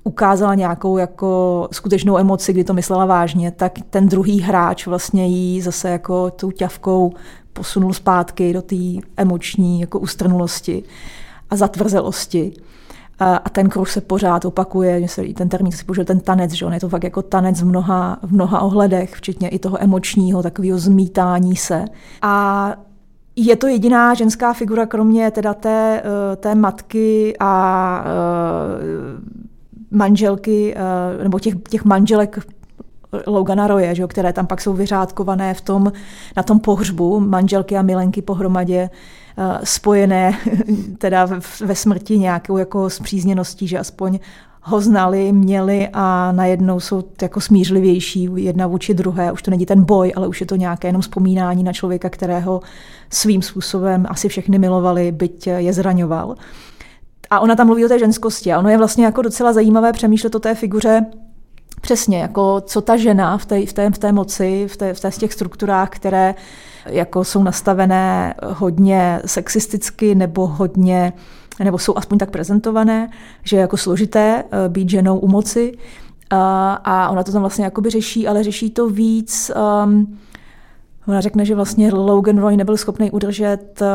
ukázala 0.05 0.55
nějakou 0.55 0.99
jako 0.99 1.69
skutečnou 1.73 2.19
emoci, 2.19 2.53
kdy 2.53 2.65
to 2.65 2.75
myslela 2.75 3.07
vážně, 3.07 3.51
tak 3.51 3.73
ten 3.91 4.09
druhý 4.09 4.41
hráč 4.41 4.87
vlastně 4.87 5.27
jí 5.27 5.61
zase 5.61 5.91
jako 5.91 6.31
tou 6.31 6.51
ťavkou 6.51 7.13
posunul 7.53 7.93
zpátky 7.93 8.53
do 8.53 8.63
té 8.63 8.77
emoční 9.17 9.81
jako 9.81 9.99
ustrnulosti 9.99 10.83
a 11.51 11.57
zatvrzelosti. 11.57 12.53
a, 13.19 13.51
ten 13.51 13.69
kruh 13.69 13.91
se 13.91 14.01
pořád 14.01 14.45
opakuje, 14.45 15.09
se 15.09 15.23
ten 15.23 15.49
termín 15.49 15.73
si 15.73 15.85
použil 15.85 16.05
ten 16.05 16.21
tanec, 16.21 16.53
že 16.53 16.67
on 16.67 16.73
je 16.73 16.81
to 16.81 16.89
fakt 16.89 17.05
jako 17.05 17.23
tanec 17.23 17.61
v 17.61 17.67
mnoha, 17.67 18.19
v 18.23 18.33
mnoha 18.33 18.61
ohledech, 18.61 19.15
včetně 19.15 19.49
i 19.49 19.59
toho 19.59 19.83
emočního, 19.83 20.43
takového 20.43 20.79
zmítání 20.79 21.57
se. 21.57 21.85
A 22.23 22.75
je 23.37 23.57
to 23.57 23.67
jediná 23.67 24.15
ženská 24.15 24.53
figura, 24.53 24.87
kromě 24.87 25.31
teda 25.31 25.55
té, 25.55 26.03
eh, 26.05 26.37
té 26.37 26.55
matky 26.55 27.37
a 27.41 28.05
eh, 28.07 29.52
manželky, 29.93 30.75
eh, 30.77 31.23
nebo 31.23 31.39
těch, 31.39 31.55
těch 31.69 31.85
manželek 31.85 32.39
Logana 33.27 33.67
Roje, 33.67 33.95
že, 33.95 34.07
které 34.07 34.33
tam 34.33 34.47
pak 34.47 34.61
jsou 34.61 34.73
vyřádkované 34.73 35.55
v 35.55 35.61
tom, 35.61 35.93
na 36.37 36.43
tom 36.43 36.61
pohřbu, 36.61 37.21
manželky 37.21 37.77
a 37.77 37.83
milenky 37.83 38.23
pohromadě, 38.23 38.91
spojené 39.65 40.39
teda 40.99 41.29
ve 41.61 41.75
smrti 41.75 42.19
nějakou 42.19 42.57
jako 42.57 42.91
zpřízněností, 42.91 43.69
že 43.69 43.79
aspoň 43.79 44.19
ho 44.63 44.81
znali, 44.81 45.33
měli 45.33 45.89
a 45.93 46.33
najednou 46.33 46.81
jsou 46.81 47.05
jako 47.23 47.41
smířlivější 47.41 48.29
jedna 48.35 48.67
vůči 48.67 48.95
druhé. 48.95 49.33
Už 49.33 49.43
to 49.43 49.51
není 49.51 49.67
ten 49.67 49.85
boj, 49.85 50.13
ale 50.17 50.29
už 50.29 50.41
je 50.41 50.47
to 50.47 50.57
nějaké 50.57 50.89
jenom 50.89 51.03
vzpomínání 51.03 51.65
na 51.65 51.73
člověka, 51.73 52.11
kterého 52.11 52.61
svým 53.11 53.43
způsobem 53.43 54.07
asi 54.09 54.29
všechny 54.29 54.59
milovali, 54.59 55.13
byť 55.13 55.47
je 55.47 55.73
zraňoval. 55.73 56.35
A 57.33 57.41
ona 57.41 57.57
tam 57.57 57.67
mluví 57.67 57.85
o 57.85 57.89
té 57.89 57.99
ženskosti 57.99 58.53
a 58.53 58.59
ono 58.59 58.69
je 58.69 58.79
vlastně 58.79 59.05
jako 59.05 59.23
docela 59.23 59.53
zajímavé 59.53 59.93
přemýšlet 59.93 60.35
o 60.35 60.41
té 60.41 60.55
figuře 60.55 61.07
přesně, 61.81 62.19
jako 62.19 62.61
co 62.61 62.81
ta 62.81 62.97
žena 62.97 63.39
v 63.39 63.47
té, 63.47 63.67
v 63.67 63.73
té, 63.73 63.91
v 63.91 63.99
té 63.99 64.13
moci, 64.13 64.69
v, 64.69 64.77
té, 64.77 64.95
v, 64.95 65.01
té, 65.01 65.11
v 65.11 65.19
těch 65.19 65.33
strukturách, 65.33 65.91
které 65.91 66.35
jako 66.87 67.25
jsou 67.25 67.43
nastavené 67.43 68.35
hodně 68.43 69.23
sexisticky 69.27 70.15
nebo 70.15 70.47
hodně 70.47 71.13
nebo 71.65 71.79
jsou 71.79 71.97
aspoň 71.97 72.19
tak 72.19 72.31
prezentované, 72.31 73.11
že 73.45 73.57
je 73.57 73.61
jako 73.61 73.77
složité 73.77 74.45
eh, 74.45 74.69
být 74.69 74.91
ženou 74.91 75.19
u 75.19 75.29
moci. 75.29 75.73
A 76.85 77.09
ona 77.09 77.23
to 77.23 77.33
tam 77.33 77.41
vlastně 77.43 77.65
jakoby 77.65 77.91
řeší, 77.91 78.29
ale 78.29 78.45
řeší 78.45 78.71
to 78.71 78.89
víc 78.89 79.51
um, 79.85 80.19
Ona 81.09 81.21
řekne, 81.21 81.45
že 81.45 81.55
vlastně 81.55 81.95
Logan 81.95 82.39
Roy 82.39 82.57
nebyl 82.57 82.77
schopný 82.77 83.11
udržet 83.11 83.81
uh, 83.81 83.87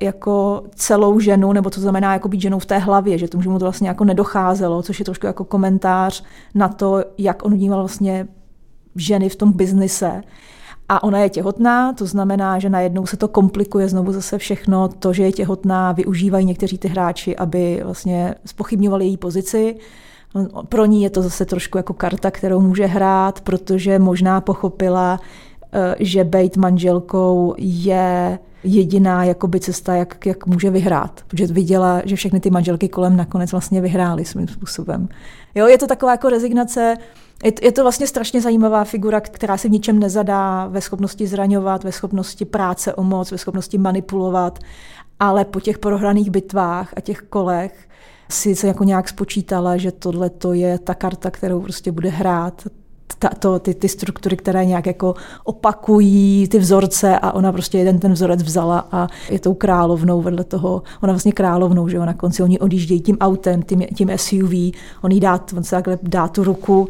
jako 0.00 0.62
celou 0.74 1.20
ženu, 1.20 1.52
nebo 1.52 1.70
to 1.70 1.80
znamená 1.80 2.12
jako 2.12 2.28
být 2.28 2.40
ženou 2.40 2.58
v 2.58 2.66
té 2.66 2.78
hlavě, 2.78 3.18
že 3.18 3.28
tomu, 3.28 3.42
že 3.42 3.48
mu 3.48 3.58
to 3.58 3.64
vlastně 3.64 3.88
jako 3.88 4.04
nedocházelo, 4.04 4.82
což 4.82 4.98
je 4.98 5.04
trošku 5.04 5.26
jako 5.26 5.44
komentář 5.44 6.24
na 6.54 6.68
to, 6.68 7.04
jak 7.18 7.44
on 7.44 7.54
vnímal 7.54 7.78
vlastně 7.78 8.28
ženy 8.96 9.28
v 9.28 9.36
tom 9.36 9.52
biznise. 9.52 10.22
A 10.88 11.02
ona 11.02 11.18
je 11.18 11.30
těhotná, 11.30 11.92
to 11.92 12.06
znamená, 12.06 12.58
že 12.58 12.70
najednou 12.70 13.06
se 13.06 13.16
to 13.16 13.28
komplikuje 13.28 13.88
znovu 13.88 14.12
zase 14.12 14.38
všechno. 14.38 14.88
To, 14.88 15.12
že 15.12 15.22
je 15.22 15.32
těhotná, 15.32 15.92
využívají 15.92 16.46
někteří 16.46 16.78
ty 16.78 16.88
hráči, 16.88 17.36
aby 17.36 17.80
vlastně 17.84 18.34
spochybňovali 18.44 19.04
její 19.04 19.16
pozici. 19.16 19.76
Pro 20.68 20.86
ní 20.86 21.02
je 21.02 21.10
to 21.10 21.22
zase 21.22 21.44
trošku 21.44 21.78
jako 21.78 21.92
karta, 21.92 22.30
kterou 22.30 22.60
může 22.60 22.86
hrát, 22.86 23.40
protože 23.40 23.98
možná 23.98 24.40
pochopila, 24.40 25.20
eh, 25.22 25.49
že 25.98 26.24
být 26.24 26.56
manželkou 26.56 27.54
je 27.58 28.38
jediná 28.64 29.24
jakoby 29.24 29.60
cesta, 29.60 29.94
jak, 29.94 30.26
jak 30.26 30.46
může 30.46 30.70
vyhrát. 30.70 31.20
Protože 31.26 31.46
viděla, 31.46 32.02
že 32.04 32.16
všechny 32.16 32.40
ty 32.40 32.50
manželky 32.50 32.88
kolem 32.88 33.16
nakonec 33.16 33.52
vlastně 33.52 33.80
vyhrály 33.80 34.24
svým 34.24 34.48
způsobem. 34.48 35.08
Jo, 35.54 35.66
je 35.66 35.78
to 35.78 35.86
taková 35.86 36.12
jako 36.12 36.28
rezignace, 36.28 36.96
je 37.44 37.52
to, 37.52 37.64
je 37.64 37.72
to 37.72 37.82
vlastně 37.82 38.06
strašně 38.06 38.40
zajímavá 38.40 38.84
figura, 38.84 39.20
která 39.20 39.56
se 39.56 39.68
v 39.68 39.70
ničem 39.70 39.98
nezadá 39.98 40.66
ve 40.66 40.80
schopnosti 40.80 41.26
zraňovat, 41.26 41.84
ve 41.84 41.92
schopnosti 41.92 42.44
práce 42.44 42.94
o 42.94 43.02
moc, 43.02 43.30
ve 43.30 43.38
schopnosti 43.38 43.78
manipulovat, 43.78 44.58
ale 45.20 45.44
po 45.44 45.60
těch 45.60 45.78
prohraných 45.78 46.30
bitvách 46.30 46.92
a 46.96 47.00
těch 47.00 47.22
kolech 47.22 47.88
si 48.30 48.54
se 48.54 48.66
jako 48.66 48.84
nějak 48.84 49.08
spočítala, 49.08 49.76
že 49.76 49.92
tohle 49.92 50.30
to 50.30 50.52
je 50.52 50.78
ta 50.78 50.94
karta, 50.94 51.30
kterou 51.30 51.60
prostě 51.60 51.92
bude 51.92 52.08
hrát 52.08 52.62
to, 53.38 53.58
ty, 53.58 53.74
ty 53.74 53.88
struktury, 53.88 54.36
které 54.36 54.64
nějak 54.64 54.86
jako 54.86 55.14
opakují 55.44 56.48
ty 56.48 56.58
vzorce 56.58 57.18
a 57.18 57.32
ona 57.32 57.52
prostě 57.52 57.78
jeden 57.78 57.98
ten 57.98 58.12
vzorec 58.12 58.42
vzala 58.42 58.88
a 58.92 59.08
je 59.30 59.38
tou 59.38 59.54
královnou 59.54 60.22
vedle 60.22 60.44
toho, 60.44 60.82
ona 61.02 61.12
vlastně 61.12 61.32
královnou, 61.32 61.88
že 61.88 61.96
ona 61.96 62.06
na 62.06 62.14
konci 62.14 62.42
oni 62.42 62.58
odjíždějí 62.58 63.00
tím 63.00 63.16
autem, 63.20 63.62
tím, 63.62 63.82
tím 63.94 64.10
SUV, 64.16 64.52
on 65.02 65.10
jí 65.12 65.20
dá, 65.20 65.40
on 65.56 65.64
se 65.64 65.70
takhle 65.70 65.98
dá 66.02 66.28
tu 66.28 66.44
ruku 66.44 66.88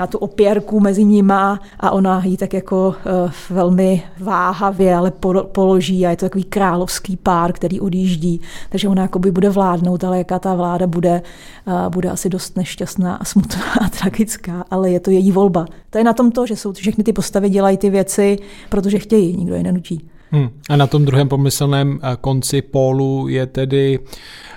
na 0.00 0.06
tu 0.06 0.18
opěrku 0.18 0.80
mezi 0.80 1.04
nima 1.04 1.60
a 1.80 1.90
ona 1.90 2.22
ji 2.24 2.36
tak 2.36 2.52
jako 2.52 2.88
uh, 2.88 3.30
velmi 3.50 4.02
váhavě, 4.20 4.94
ale 4.94 5.12
položí 5.52 6.06
a 6.06 6.10
je 6.10 6.16
to 6.16 6.26
takový 6.26 6.44
královský 6.44 7.16
pár, 7.16 7.52
který 7.52 7.80
odjíždí, 7.80 8.40
takže 8.68 8.88
ona 8.88 9.02
jakoby 9.02 9.30
bude 9.30 9.50
vládnout, 9.50 10.04
ale 10.04 10.18
jaká 10.18 10.38
ta 10.38 10.54
vláda 10.54 10.86
bude, 10.86 11.22
uh, 11.66 11.74
bude 11.88 12.10
asi 12.10 12.28
dost 12.28 12.56
nešťastná 12.56 13.14
a 13.14 13.24
smutná 13.24 13.62
a 13.80 13.88
tragická, 13.88 14.64
ale 14.70 14.90
je 14.90 15.00
to 15.00 15.10
její 15.10 15.32
volba. 15.32 15.66
To 15.90 15.98
je 15.98 16.04
na 16.04 16.12
tom 16.12 16.30
to, 16.30 16.46
že 16.46 16.56
jsou 16.56 16.72
všechny 16.72 17.04
ty 17.04 17.12
postavy 17.12 17.50
dělají 17.50 17.76
ty 17.76 17.90
věci, 17.90 18.38
protože 18.68 18.98
chtějí, 18.98 19.36
nikdo 19.36 19.54
je 19.54 19.62
nenutí. 19.62 20.10
Hmm. 20.34 20.48
A 20.70 20.76
na 20.76 20.86
tom 20.86 21.04
druhém 21.04 21.28
pomyslném 21.28 22.00
eh, 22.02 22.16
konci 22.20 22.62
pólu 22.62 23.28
je 23.28 23.46
tedy 23.46 23.98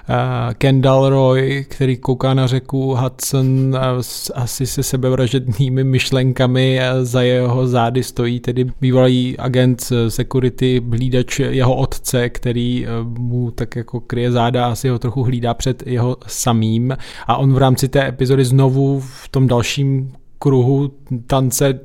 uh, 0.10 0.54
Kendall 0.54 1.10
Roy, 1.10 1.66
který 1.70 1.98
kouká 1.98 2.34
na 2.34 2.48
řeku 2.48 2.96
Hudson 2.96 3.48
uh, 3.48 4.02
asi 4.36 4.66
se 4.66 4.84
sebevražednými 4.84 5.84
myšlenkami 5.84 6.80
uh, 6.80 7.04
za 7.04 7.22
jeho 7.22 7.68
zády 7.68 8.04
stojí 8.04 8.40
tedy 8.40 8.66
bývalý 8.82 9.38
agent 9.38 9.92
security, 10.08 10.82
hlídač 10.90 11.40
jeho 11.40 11.76
otce, 11.76 12.30
který 12.30 12.88
mu 13.04 13.52
tak 13.52 13.76
jako 13.76 14.00
kryje 14.00 14.32
záda, 14.32 14.68
asi 14.68 14.90
ho 14.90 15.00
trochu 15.00 15.24
hlídá 15.24 15.54
před 15.54 15.88
jeho 15.88 16.18
samým. 16.28 16.98
A 17.28 17.38
on 17.38 17.54
v 17.54 17.58
rámci 17.58 17.88
té 17.88 18.08
epizody 18.08 18.46
znovu 18.46 19.00
v 19.00 19.30
tom 19.30 19.48
dalším 19.48 20.12
kruhu 20.40 20.92
tance 21.28 21.80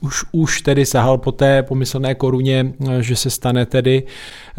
už, 0.00 0.24
už 0.32 0.60
tedy 0.60 0.86
sahal 0.86 1.18
po 1.18 1.32
té 1.32 1.62
pomyslné 1.62 2.14
koruně, 2.14 2.72
že 3.00 3.16
se 3.16 3.30
stane 3.30 3.66
tedy, 3.66 4.02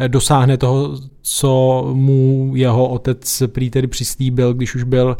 dosáhne 0.08 0.56
toho, 0.56 0.98
co 1.22 1.84
mu 1.92 2.52
jeho 2.54 2.88
otec 2.88 3.42
prý 3.46 3.70
tedy 3.70 3.86
přislíbil, 3.86 4.54
když 4.54 4.74
už 4.74 4.82
byl 4.82 5.16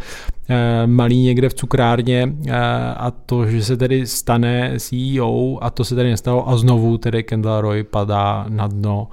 eh, 0.49 0.87
malý 0.87 1.23
někde 1.23 1.49
v 1.49 1.55
cukrárně 1.55 2.33
eh, 2.47 2.55
a 2.97 3.11
to, 3.11 3.47
že 3.47 3.65
se 3.65 3.77
tedy 3.77 4.07
stane 4.07 4.75
CEO 4.79 5.59
a 5.61 5.71
to 5.71 5.85
se 5.85 5.95
tedy 5.95 6.11
nestalo 6.11 6.49
a 6.49 6.57
znovu 6.57 6.99
tedy 6.99 7.23
Kendall 7.23 7.61
Roy 7.61 7.83
padá 7.83 8.47
na 8.49 8.67
dno 8.67 9.09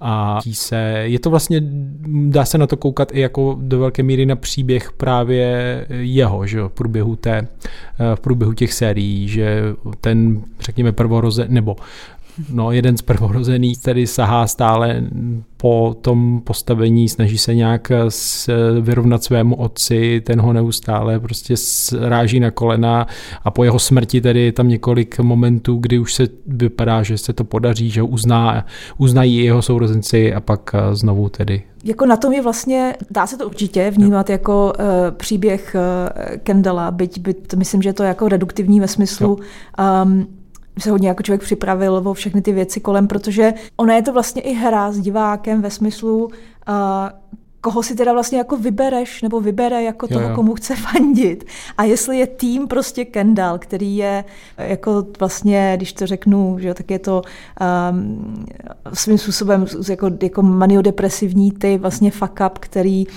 a 0.00 0.38
se, 0.52 0.76
je 1.02 1.18
to 1.18 1.30
vlastně, 1.30 1.60
dá 2.28 2.44
se 2.44 2.58
na 2.58 2.66
to 2.66 2.76
koukat 2.76 3.08
i 3.14 3.20
jako 3.20 3.56
do 3.60 3.78
velké 3.78 4.02
míry 4.02 4.26
na 4.26 4.36
příběh 4.36 4.92
právě 4.92 5.86
jeho, 5.88 6.46
že 6.46 6.62
v 6.62 6.68
průběhu 6.68 7.16
té, 7.16 7.38
eh, 7.38 8.16
v 8.16 8.20
průběhu 8.20 8.52
těch 8.52 8.72
sérií, 8.72 9.28
že 9.28 9.62
ten, 10.00 10.42
řekněme, 10.60 10.92
prvoroze, 10.92 11.46
nebo 11.48 11.76
no, 12.52 12.72
jeden 12.72 12.96
z 12.96 13.02
prvorozených 13.02 13.78
tedy 13.78 14.06
sahá 14.06 14.46
stále 14.46 15.02
po 15.56 15.96
tom 16.00 16.40
postavení, 16.44 17.08
snaží 17.08 17.38
se 17.38 17.54
nějak 17.54 17.92
vyrovnat 18.80 19.24
svému 19.24 19.56
otci, 19.56 20.22
ten 20.26 20.40
ho 20.40 20.52
neustále 20.52 21.20
prostě 21.20 21.54
ráží 22.00 22.40
na 22.40 22.50
kolena 22.50 23.06
a 23.44 23.50
po 23.50 23.64
jeho 23.64 23.78
smrti 23.78 24.20
tedy 24.20 24.40
je 24.40 24.52
tam 24.52 24.68
několik 24.68 25.18
momentů, 25.18 25.76
kdy 25.76 25.98
už 25.98 26.14
se 26.14 26.28
vypadá, 26.46 27.02
že 27.02 27.18
se 27.18 27.32
to 27.32 27.44
podaří, 27.44 27.90
že 27.90 28.02
uzná, 28.02 28.66
uznají 28.98 29.44
jeho 29.44 29.62
sourozenci 29.62 30.34
a 30.34 30.40
pak 30.40 30.74
eh, 30.74 30.94
znovu 30.94 31.28
tedy 31.28 31.62
jako 31.84 32.06
na 32.06 32.16
tom 32.16 32.32
je 32.32 32.42
vlastně, 32.42 32.96
dá 33.10 33.26
se 33.26 33.36
to 33.36 33.46
určitě 33.46 33.90
vnímat 33.90 34.28
jo. 34.28 34.32
jako 34.32 34.72
uh, 34.78 34.84
příběh 35.16 35.76
uh, 35.76 36.36
Kendala, 36.36 36.90
byť, 36.90 37.18
byť 37.18 37.54
myslím, 37.56 37.82
že 37.82 37.88
je 37.88 37.92
to 37.92 38.02
jako 38.02 38.28
reduktivní 38.28 38.80
ve 38.80 38.88
smyslu, 38.88 39.38
um, 40.04 40.26
se 40.78 40.90
hodně 40.90 41.08
jako 41.08 41.22
člověk 41.22 41.42
připravil 41.42 42.02
o 42.04 42.14
všechny 42.14 42.42
ty 42.42 42.52
věci 42.52 42.80
kolem, 42.80 43.08
protože 43.08 43.54
ona 43.76 43.94
je 43.94 44.02
to 44.02 44.12
vlastně 44.12 44.42
i 44.42 44.54
hra 44.54 44.92
s 44.92 45.00
divákem 45.00 45.62
ve 45.62 45.70
smyslu, 45.70 46.24
uh, 46.24 46.32
koho 47.60 47.82
si 47.82 47.94
teda 47.94 48.12
vlastně 48.12 48.38
jako 48.38 48.56
vybereš, 48.56 49.22
nebo 49.22 49.40
vybere 49.40 49.82
jako 49.82 50.06
jo, 50.10 50.18
toho, 50.18 50.28
jo. 50.28 50.34
komu 50.34 50.54
chce 50.54 50.76
fandit. 50.92 51.44
A 51.78 51.84
jestli 51.84 52.18
je 52.18 52.26
tým 52.26 52.68
prostě 52.68 53.04
Kendall, 53.04 53.58
který 53.58 53.96
je 53.96 54.24
jako 54.58 55.06
vlastně, 55.18 55.72
když 55.76 55.92
to 55.92 56.06
řeknu, 56.06 56.58
že 56.58 56.74
tak 56.74 56.90
je 56.90 56.98
to 56.98 57.22
um, 57.92 58.46
svým 58.94 59.18
způsobem 59.18 59.66
jako, 59.88 60.10
jako 60.22 60.42
maniodepresivní 60.42 61.52
ty 61.52 61.78
vlastně 61.78 62.10
fuck 62.10 62.40
up, 62.46 62.58
který 62.58 63.06
uh, 63.06 63.14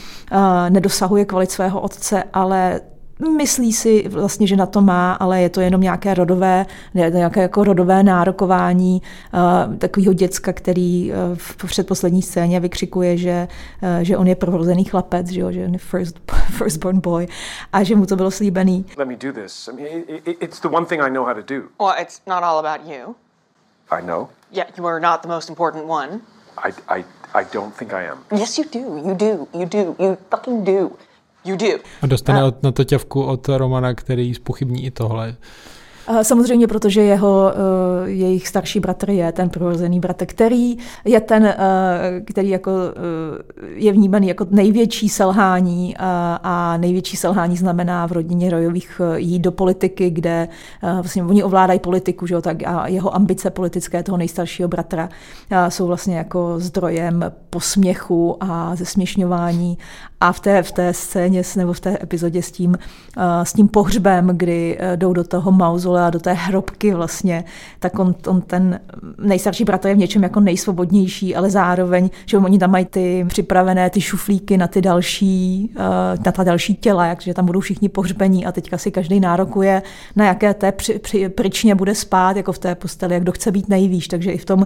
nedosahuje 0.69 1.26
kvalit 1.26 1.52
svého 1.52 1.82
otce, 1.82 2.24
ale 2.34 2.82
myslí 3.29 3.73
si 3.73 4.07
vlastně, 4.07 4.47
že 4.47 4.55
na 4.55 4.65
to 4.65 4.81
má, 4.81 5.13
ale 5.13 5.41
je 5.41 5.49
to 5.49 5.62
jenom 5.62 5.81
nějaké 5.81 6.13
rodové, 6.13 6.65
nějaké 6.93 7.41
jako 7.41 7.63
rodové 7.63 8.03
nárokování 8.03 9.01
uh, 9.34 9.75
takového 9.77 10.13
děcka, 10.13 10.53
který 10.53 11.12
uh, 11.12 11.38
v 11.38 11.65
předposlední 11.65 12.21
scéně 12.21 12.60
vykřikuje, 12.60 13.17
že, 13.17 13.47
uh, 13.84 13.89
že 14.01 14.17
on 14.17 14.27
je 14.27 14.36
prvorozený 14.36 14.84
chlapec, 14.84 15.29
že, 15.29 15.41
jo, 15.41 15.51
že 15.51 15.65
on 15.65 15.73
je 15.73 15.79
first, 15.79 16.19
firstborn 16.57 16.99
boy 16.99 17.27
a 17.73 17.84
že 17.84 17.95
mu 17.95 18.05
to 18.05 18.15
bylo 18.15 18.31
slíbený. 18.31 18.86
Let 18.97 19.07
me 19.07 19.15
do 19.15 19.34
this. 19.34 19.67
I 19.67 19.71
mean, 19.75 20.03
it, 20.07 20.38
it's 20.41 20.60
the 20.60 20.67
one 20.67 20.86
thing 20.86 21.01
I 21.01 21.10
know 21.10 21.25
how 21.25 21.34
to 21.34 21.53
do. 21.53 21.62
Well, 21.79 21.95
it's 22.01 22.21
not 22.27 22.43
all 22.43 22.65
about 22.65 22.88
you. 22.88 23.15
I 23.91 24.01
know. 24.01 24.29
Yeah, 24.51 24.69
you 24.77 24.86
are 24.88 24.99
not 24.99 25.21
the 25.21 25.27
most 25.27 25.49
important 25.49 25.86
one. 25.89 26.21
I, 26.57 26.71
I, 26.88 27.03
I 27.34 27.43
don't 27.43 27.75
think 27.77 27.93
I 27.93 28.03
am. 28.03 28.25
Yes, 28.31 28.57
you 28.57 28.65
do. 28.65 29.01
You 29.05 29.15
do. 29.15 29.47
You 29.53 29.65
do. 29.65 29.95
You 29.99 30.17
fucking 30.29 30.63
do. 30.63 30.97
You 31.45 31.56
do. 31.56 31.65
A 32.01 32.08
dostane 32.08 32.43
od, 32.43 32.63
na 32.63 32.71
to 32.71 32.84
ťavku 32.84 33.23
od 33.23 33.49
Romana, 33.49 33.93
který 33.93 34.34
spochybní 34.34 34.86
i 34.86 34.91
tohle. 34.91 35.36
Samozřejmě, 36.21 36.67
protože 36.67 37.01
jeho, 37.01 37.54
eh, 37.54 38.10
jejich 38.10 38.47
starší 38.47 38.80
bratr 38.80 39.10
je 39.10 39.32
ten 39.32 39.49
přirozený 39.49 39.99
bratr, 39.99 40.25
který 40.25 40.77
je 41.06 41.21
ten, 41.21 41.45
eh, 41.45 42.21
který 42.25 42.49
jako 42.49 42.71
eh, 42.71 43.69
je 43.75 43.91
vnímaný 43.91 44.27
jako 44.27 44.47
největší 44.49 45.10
selhání 45.10 45.95
a, 45.97 46.39
a 46.43 46.77
největší 46.77 47.17
selhání 47.17 47.58
znamená 47.58 48.06
v 48.06 48.12
rodině 48.12 48.49
Rojových 48.49 49.01
jít 49.15 49.39
do 49.39 49.51
politiky, 49.51 50.10
kde 50.10 50.47
vlastně 50.82 51.23
oni 51.23 51.43
ovládají 51.43 51.80
politiku, 51.80 52.27
že 52.27 52.34
jo, 52.34 52.41
tak 52.41 52.58
a 52.65 52.88
jeho 52.88 53.15
ambice 53.15 53.49
politické 53.49 54.04
toho 54.04 54.17
nejstaršího 54.17 54.69
bratra 54.69 55.10
jsou 55.69 55.88
vlastně 55.88 56.17
jako 56.17 56.54
zdrojem 56.58 57.32
posměchu 57.49 58.38
a 58.39 58.75
zesměšňování 58.75 59.77
a 60.21 60.31
v 60.31 60.39
té, 60.39 60.63
v 60.63 60.71
té 60.71 60.93
scéně 60.93 61.41
nebo 61.55 61.73
v 61.73 61.79
té 61.79 61.97
epizodě 62.03 62.41
s 62.41 62.51
tím, 62.51 62.77
s 63.43 63.53
tím 63.53 63.67
pohřbem, 63.67 64.31
kdy 64.34 64.77
jdou 64.95 65.13
do 65.13 65.23
toho 65.23 65.51
mauzolea, 65.51 66.10
do 66.10 66.19
té 66.19 66.34
hrobky 66.34 66.93
vlastně, 66.93 67.43
tak 67.79 67.99
on, 67.99 68.15
on 68.27 68.41
ten 68.41 68.79
nejstarší 69.17 69.63
bratr 69.63 69.88
je 69.88 69.95
v 69.95 69.97
něčem 69.97 70.23
jako 70.23 70.39
nejsvobodnější, 70.39 71.36
ale 71.36 71.49
zároveň, 71.49 72.10
že 72.25 72.38
oni 72.38 72.60
tam 72.60 72.71
mají 72.71 72.86
ty 72.86 73.25
připravené 73.27 73.89
ty 73.89 74.01
šuflíky 74.01 74.57
na 74.57 74.67
ty 74.67 74.81
další, 74.81 75.73
na 76.25 76.31
ta 76.31 76.43
další 76.43 76.75
těla, 76.75 77.15
takže 77.15 77.34
tam 77.34 77.45
budou 77.45 77.60
všichni 77.60 77.89
pohřbení 77.89 78.45
a 78.45 78.51
teďka 78.51 78.77
si 78.77 78.91
každý 78.91 79.19
nárokuje, 79.19 79.81
na 80.15 80.25
jaké 80.25 80.53
té 80.53 80.71
při, 80.71 80.99
při, 80.99 81.29
pryčně 81.29 81.75
bude 81.75 81.95
spát, 81.95 82.38
jako 82.38 82.51
v 82.51 82.60
té 82.60 82.75
posteli, 82.75 83.13
jak 83.13 83.23
kdo 83.23 83.31
chce 83.31 83.51
být 83.51 83.69
nejvýš, 83.69 84.07
takže 84.07 84.31
i 84.31 84.38
v 84.38 84.45
tom 84.45 84.65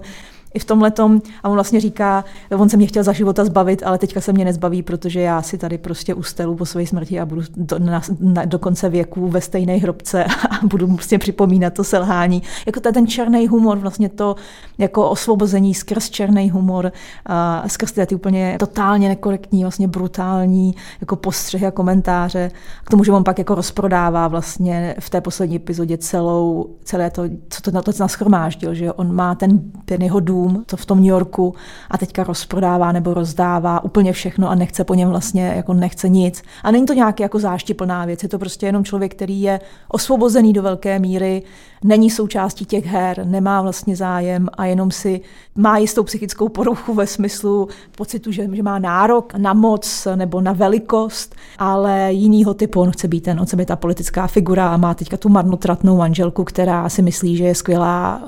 i 0.54 0.58
v 0.58 0.64
tom 0.64 0.82
letom 0.82 1.22
a 1.42 1.48
on 1.48 1.54
vlastně 1.54 1.80
říká, 1.80 2.24
on 2.50 2.68
se 2.68 2.76
mě 2.76 2.86
chtěl 2.86 3.02
za 3.02 3.12
života 3.12 3.44
zbavit, 3.44 3.82
ale 3.86 3.98
teďka 3.98 4.20
se 4.20 4.32
mě 4.32 4.44
nezbaví, 4.44 4.82
protože 4.82 5.20
já 5.20 5.42
si 5.42 5.58
tady 5.58 5.78
prostě 5.78 6.14
ustelu 6.14 6.56
po 6.56 6.66
své 6.66 6.86
smrti 6.86 7.20
a 7.20 7.26
budu 7.26 7.42
do, 7.56 7.78
na, 7.78 8.02
na, 8.20 8.44
do 8.44 8.58
konce 8.58 8.88
věku 8.88 9.28
ve 9.28 9.40
stejné 9.40 9.76
hrobce 9.76 10.24
a 10.50 10.66
budu 10.66 10.86
prostě 10.86 11.18
připomínat 11.18 11.74
to 11.74 11.84
selhání. 11.84 12.42
Jako 12.66 12.80
to 12.80 12.92
ten 12.92 13.06
černý 13.06 13.48
humor, 13.48 13.78
vlastně 13.78 14.08
to 14.08 14.36
jako 14.78 15.10
osvobození 15.10 15.74
skrz 15.74 16.10
černý 16.10 16.50
humor, 16.50 16.92
a 17.26 17.64
skrz 17.68 17.92
ty 18.06 18.14
úplně 18.14 18.56
totálně 18.58 19.08
nekorektní, 19.08 19.64
vlastně 19.64 19.88
brutální 19.88 20.74
jako 21.00 21.16
postřehy 21.16 21.66
a 21.66 21.70
komentáře. 21.70 22.50
K 22.84 22.90
tomu, 22.90 23.04
že 23.04 23.12
on 23.12 23.24
pak 23.24 23.38
jako 23.38 23.54
rozprodává 23.54 24.28
vlastně 24.28 24.94
v 25.00 25.10
té 25.10 25.20
poslední 25.20 25.56
epizodě 25.56 25.98
celou, 25.98 26.70
celé 26.84 27.10
to, 27.10 27.22
co 27.48 27.62
to 27.62 27.70
na 27.70 27.82
to 27.82 27.92
naschromáždil, 28.00 28.74
že 28.74 28.92
on 28.92 29.14
má 29.14 29.34
ten, 29.34 29.60
ten 29.84 30.02
jeho 30.02 30.20
dům 30.20 30.35
dům, 30.36 30.64
to 30.66 30.76
v 30.76 30.86
tom 30.86 30.98
New 30.98 31.06
Yorku 31.06 31.54
a 31.90 31.98
teďka 31.98 32.24
rozprodává 32.24 32.92
nebo 32.92 33.14
rozdává 33.14 33.84
úplně 33.84 34.12
všechno 34.12 34.50
a 34.50 34.54
nechce 34.54 34.84
po 34.84 34.94
něm 34.94 35.08
vlastně, 35.08 35.52
jako 35.56 35.74
nechce 35.74 36.08
nic. 36.08 36.42
A 36.62 36.70
není 36.70 36.86
to 36.86 36.92
nějaký 36.92 37.22
jako 37.22 37.38
záštiplná 37.38 38.04
věc, 38.04 38.22
je 38.22 38.28
to 38.28 38.38
prostě 38.38 38.66
jenom 38.66 38.84
člověk, 38.84 39.14
který 39.14 39.42
je 39.42 39.60
osvobozený 39.88 40.52
do 40.52 40.62
velké 40.62 40.98
míry, 40.98 41.42
není 41.84 42.10
součástí 42.10 42.64
těch 42.64 42.86
her, 42.86 43.26
nemá 43.26 43.62
vlastně 43.62 43.96
zájem 43.96 44.48
a 44.58 44.66
jenom 44.66 44.90
si 44.90 45.20
má 45.54 45.78
jistou 45.78 46.02
psychickou 46.02 46.48
poruchu 46.48 46.94
ve 46.94 47.06
smyslu 47.06 47.68
pocitu, 47.96 48.32
že, 48.32 48.48
že 48.52 48.62
má 48.62 48.78
nárok 48.78 49.34
na 49.34 49.54
moc 49.54 50.08
nebo 50.14 50.40
na 50.40 50.52
velikost, 50.52 51.34
ale 51.58 52.12
jinýho 52.12 52.54
typu 52.54 52.80
on 52.80 52.90
chce 52.90 53.08
být 53.08 53.20
ten, 53.20 53.40
on 53.40 53.46
chce 53.46 53.56
být 53.56 53.68
ta 53.68 53.76
politická 53.76 54.26
figura 54.26 54.68
a 54.68 54.76
má 54.76 54.94
teďka 54.94 55.16
tu 55.16 55.28
marnotratnou 55.28 55.96
manželku, 55.96 56.44
která 56.44 56.88
si 56.88 57.02
myslí, 57.02 57.36
že 57.36 57.44
je 57.44 57.54
skvělá 57.54 58.22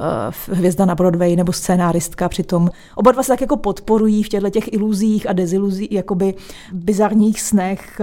uh, 0.48 0.56
hvězda 0.56 0.84
na 0.84 0.94
Broadway 0.94 1.36
nebo 1.36 1.52
scénáristka, 2.00 2.28
přitom 2.28 2.70
oba 2.94 3.12
dva 3.12 3.22
se 3.22 3.28
tak 3.28 3.40
jako 3.40 3.56
podporují 3.56 4.22
v 4.22 4.28
těchto 4.28 4.50
těch 4.50 4.72
iluzích 4.72 5.28
a 5.28 5.32
deziluzích, 5.32 5.92
jakoby 5.92 6.34
bizarních 6.72 7.40
snech 7.40 8.00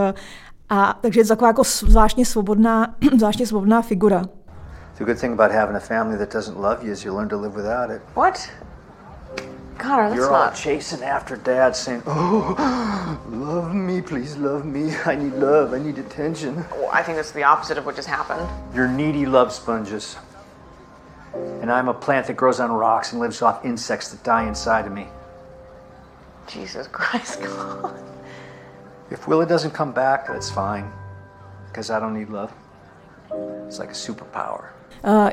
a 0.69 0.99
takže 1.01 1.19
je 1.19 1.23
to 1.23 1.29
taková 1.29 1.47
jako 1.47 1.63
zvláštně 1.63 2.25
svobodná, 2.25 2.95
zvláštně 3.17 3.47
svobodná 3.47 3.81
figura. 3.81 4.21
The 4.97 5.03
good 5.05 5.19
thing 5.19 5.34
about 5.34 5.51
having 5.51 5.75
a 5.75 5.79
family 5.79 6.17
that 6.17 6.34
doesn't 6.34 6.58
love 6.58 6.77
you 6.81 6.91
is 6.91 7.05
you 7.05 7.15
learn 7.15 7.27
to 7.29 7.41
live 7.41 7.55
without 7.55 7.91
it. 7.91 8.01
What? 8.15 8.49
Connor, 9.77 10.10
that's 10.10 10.15
You're 10.15 10.31
all 10.31 10.45
not. 10.45 10.55
chasing 10.55 11.03
after 11.03 11.36
dad 11.36 11.75
saying, 11.75 12.01
Oh, 12.08 12.55
love 13.29 13.75
me, 13.75 14.01
please 14.01 14.38
love 14.38 14.63
me. 14.65 14.95
I 15.05 15.15
need 15.15 15.34
love, 15.34 15.73
I 15.73 15.79
need 15.79 15.97
attention. 15.99 16.55
Well, 16.55 16.89
I 16.93 17.03
think 17.03 17.17
that's 17.17 17.34
the 17.34 17.43
opposite 17.43 17.77
of 17.77 17.86
what 17.86 17.97
just 17.97 18.08
happened. 18.08 18.47
You're 18.73 18.88
needy 18.88 19.25
love 19.25 19.51
sponges. 19.51 20.15
And 21.62 21.71
I'm 21.71 21.89
a 21.89 21.93
plant 21.93 22.28
that 22.28 22.36
grows 22.36 22.60
on 22.60 22.71
rocks 22.71 23.13
and 23.13 23.21
lives 23.21 23.41
off 23.41 23.65
insects 23.65 24.10
that 24.12 24.24
die 24.24 24.48
inside 24.48 24.88
of 24.88 24.93
me. 24.93 25.08
Jesus 26.48 26.88
Christ, 26.88 27.41
God. 27.43 27.93
If 29.12 29.28
Willa 29.28 29.45
doesn't 29.45 29.74
come 29.74 29.91
back, 29.91 30.28
that's 30.28 30.50
fine. 30.50 30.86
Because 31.67 31.89
I 31.89 32.00
don't 32.00 32.13
need 32.13 32.30
love. 32.30 32.52
It's 33.67 33.80
like 33.80 33.91
a 33.91 33.95
superpower. 33.95 34.63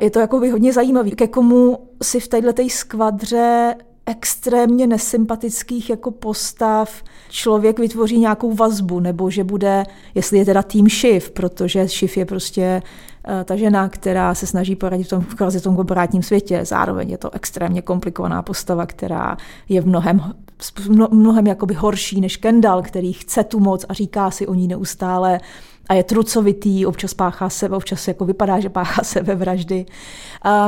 Je 0.00 0.10
to 0.10 0.20
jako 0.20 0.36
hodně 0.36 0.72
zajímavé, 0.72 1.10
ke 1.10 1.28
komu 1.28 1.88
si 2.02 2.20
v 2.20 2.28
této 2.28 2.62
skvadře 2.68 3.74
extrémně 4.06 4.86
nesympatických 4.86 5.90
jako 5.90 6.10
postav 6.10 7.02
člověk 7.28 7.78
vytvoří 7.78 8.18
nějakou 8.18 8.52
vazbu, 8.52 9.00
nebo 9.00 9.30
že 9.30 9.44
bude, 9.44 9.84
jestli 10.14 10.38
je 10.38 10.44
teda 10.44 10.62
tým 10.62 10.88
Shiv, 10.88 11.30
protože 11.30 11.88
Shiv 11.88 12.16
je 12.16 12.24
prostě 12.24 12.82
ta 13.44 13.56
žena, 13.56 13.88
která 13.88 14.34
se 14.34 14.46
snaží 14.46 14.76
poradit 14.76 15.04
v 15.04 15.08
tom, 15.08 15.20
v 15.20 15.62
tom 15.62 15.76
korporátním 15.76 16.22
světě. 16.22 16.64
Zároveň 16.64 17.10
je 17.10 17.18
to 17.18 17.34
extrémně 17.34 17.82
komplikovaná 17.82 18.42
postava, 18.42 18.86
která 18.86 19.36
je 19.68 19.80
v 19.80 19.86
mnohem, 19.86 20.34
mnohem 21.10 21.46
jakoby 21.46 21.74
horší 21.74 22.20
než 22.20 22.36
Kendall, 22.36 22.82
který 22.82 23.12
chce 23.12 23.44
tu 23.44 23.60
moc 23.60 23.84
a 23.88 23.94
říká 23.94 24.30
si 24.30 24.46
o 24.46 24.54
ní 24.54 24.68
neustále, 24.68 25.40
a 25.88 25.94
je 25.94 26.02
trucovitý, 26.02 26.86
občas 26.86 27.14
páchá 27.14 27.48
sebe, 27.48 27.76
občas 27.76 28.08
jako 28.08 28.24
vypadá, 28.24 28.60
že 28.60 28.68
páchá 28.68 29.04
sebevraždy. 29.04 29.86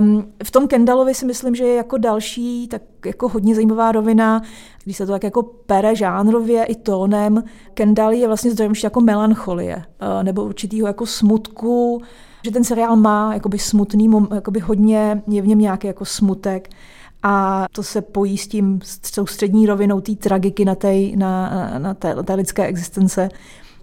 Um, 0.00 0.33
v 0.44 0.50
tom 0.50 0.68
Kendallovi 0.68 1.14
si 1.14 1.27
myslím, 1.27 1.55
že 1.55 1.64
je 1.64 1.74
jako 1.74 1.98
další 1.98 2.68
tak 2.68 2.83
jako 3.07 3.29
hodně 3.29 3.55
zajímavá 3.55 3.92
rovina, 3.92 4.42
když 4.85 4.96
se 4.96 5.07
to 5.07 5.12
tak 5.12 5.24
jako 5.24 5.42
pere 5.42 5.96
žánrově 5.96 6.64
i 6.64 6.74
tónem. 6.74 7.42
Kendall 7.74 8.12
je 8.12 8.27
vlastně 8.27 8.50
zdrojem 8.50 8.72
jako 8.85 9.00
melancholie 9.00 9.77
uh, 9.77 10.24
nebo 10.24 10.44
určitýho 10.44 10.87
jako 10.87 11.07
smutku, 11.07 12.03
že 12.44 12.50
ten 12.50 12.64
seriál 12.64 12.96
má 12.96 13.35
jakoby 13.35 13.59
smutný, 13.59 14.11
jakoby 14.35 14.61
hodně, 14.61 15.22
je 15.29 15.42
v 15.42 15.46
něm 15.46 15.59
nějaký 15.59 15.87
jako 15.87 16.05
smutek 16.05 16.68
a 17.22 17.66
to 17.72 17.83
se 17.83 18.03
pojí 18.03 18.38
s 18.38 18.48
tím 18.48 18.81
soustřední 19.03 19.66
rovinou 19.66 20.00
té 20.00 20.14
tragiky 20.14 20.64
na, 20.64 20.74
tej, 20.74 21.16
na, 21.16 21.50
na 21.79 21.94
té, 21.94 22.14
té 22.24 22.35
lidské 22.35 22.66
existence 22.66 23.29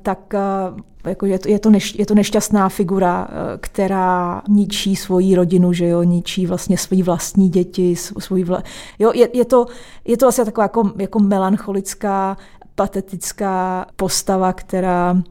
tak 0.01 0.33
eh, 0.33 1.09
jako 1.09 1.25
je, 1.25 1.39
to, 1.39 1.49
je, 1.49 1.59
to 1.59 1.69
neš, 1.69 1.95
je 1.95 2.05
to 2.05 2.15
nešťastná 2.15 2.69
figura, 2.69 3.27
eh, 3.29 3.57
která 3.57 4.41
ničí 4.47 4.95
svoji 4.95 5.35
rodinu, 5.35 5.73
že 5.73 5.87
jo, 5.87 6.03
ničí 6.03 6.45
vlastně 6.45 6.77
svoji 6.77 7.03
vlastní 7.03 7.49
děti, 7.49 7.95
svoji 7.95 8.43
vla... 8.43 8.63
jo, 8.99 9.11
je, 9.15 9.37
je, 9.37 9.45
to, 9.45 9.65
je 10.05 10.17
to 10.17 10.27
asi 10.27 10.45
taková 10.45 10.63
jako, 10.63 10.91
jako 10.97 11.19
melancholická, 11.19 12.37
patetická 12.75 13.85
postava, 13.95 14.53
která 14.53 15.21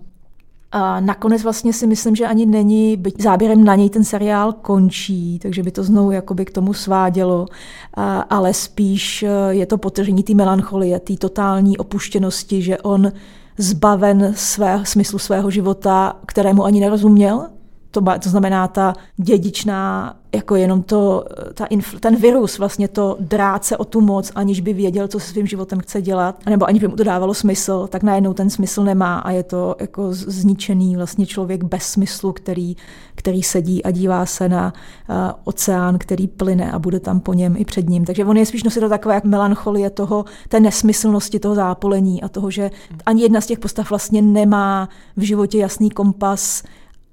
a 0.73 1.01
nakonec 1.01 1.43
vlastně 1.43 1.73
si 1.73 1.87
myslím, 1.87 2.17
že 2.17 2.27
ani 2.27 2.47
není, 2.47 2.97
byť 2.97 3.23
záběrem 3.23 3.65
na 3.65 3.75
něj 3.75 3.91
ten 3.91 4.05
seriál 4.05 4.53
končí, 4.53 5.39
takže 5.39 5.63
by 5.63 5.71
to 5.71 5.83
znovu 5.85 6.11
jakoby 6.11 6.45
k 6.45 6.51
tomu 6.51 6.75
svádělo, 6.75 7.47
a, 7.95 8.21
ale 8.21 8.55
spíš 8.55 9.23
eh, 9.23 9.29
je 9.51 9.67
to 9.67 9.79
potržení 9.79 10.23
té 10.23 10.35
melancholie, 10.35 11.01
té 11.01 11.17
totální 11.17 11.79
opuštěnosti, 11.79 12.63
že 12.63 12.79
on 12.79 13.13
zbaven 13.61 14.33
své, 14.37 14.81
smyslu 14.85 15.19
svého 15.19 15.51
života, 15.51 16.17
kterému 16.27 16.65
ani 16.65 16.81
nerozuměl. 16.81 17.47
To, 17.91 18.01
to 18.23 18.29
znamená 18.29 18.69
ta 18.69 18.93
dědičná 19.17 20.15
jako 20.35 20.57
jenom 20.57 20.83
to, 20.83 21.25
ta 21.55 21.65
infl, 21.65 21.99
ten 21.99 22.17
virus, 22.17 22.59
vlastně 22.59 22.89
to 22.89 23.17
drát 23.21 23.65
se 23.65 23.77
o 23.77 23.85
tu 23.85 24.01
moc, 24.01 24.33
aniž 24.35 24.61
by 24.61 24.73
věděl, 24.73 25.09
co 25.09 25.21
se 25.21 25.27
svým 25.27 25.47
životem 25.47 25.81
chce 25.81 26.03
dělat, 26.03 26.47
nebo 26.47 26.67
aniž 26.67 26.81
by 26.81 26.89
mu 26.89 26.97
to 26.97 27.05
dávalo 27.05 27.35
smysl, 27.35 27.87
tak 27.87 28.03
najednou 28.03 28.35
ten 28.35 28.51
smysl 28.51 28.85
nemá 28.85 29.19
a 29.19 29.31
je 29.31 29.43
to 29.43 29.77
jako 29.81 30.09
zničený 30.11 30.97
vlastně 30.97 31.27
člověk 31.27 31.65
bez 31.65 31.83
smyslu, 31.83 32.33
který, 32.33 32.77
který 33.15 33.43
sedí 33.43 33.85
a 33.85 33.91
dívá 33.91 34.27
se 34.27 34.49
na 34.49 34.73
uh, 35.09 35.17
oceán, 35.45 35.99
který 35.99 36.29
plyne 36.29 36.73
a 36.73 36.79
bude 36.79 37.01
tam 37.01 37.21
po 37.21 37.35
něm 37.35 37.57
i 37.59 37.65
před 37.65 37.89
ním. 37.89 38.05
Takže 38.05 38.25
on 38.25 38.37
je 38.37 38.47
spíš 38.47 38.63
nosit 38.63 38.89
takové 38.89 39.15
jak 39.15 39.25
melancholie 39.25 39.91
toho, 39.91 40.25
té 40.49 40.61
nesmyslnosti 40.61 41.39
toho 41.39 41.55
zápolení 41.55 42.23
a 42.23 42.29
toho, 42.29 42.51
že 42.51 42.71
ani 43.07 43.23
jedna 43.23 43.41
z 43.41 43.47
těch 43.47 43.59
postav 43.59 43.91
vlastně 43.91 44.23
nemá 44.23 44.89
v 45.17 45.23
životě 45.23 45.59
jasný 45.59 45.91
kompas, 45.91 46.63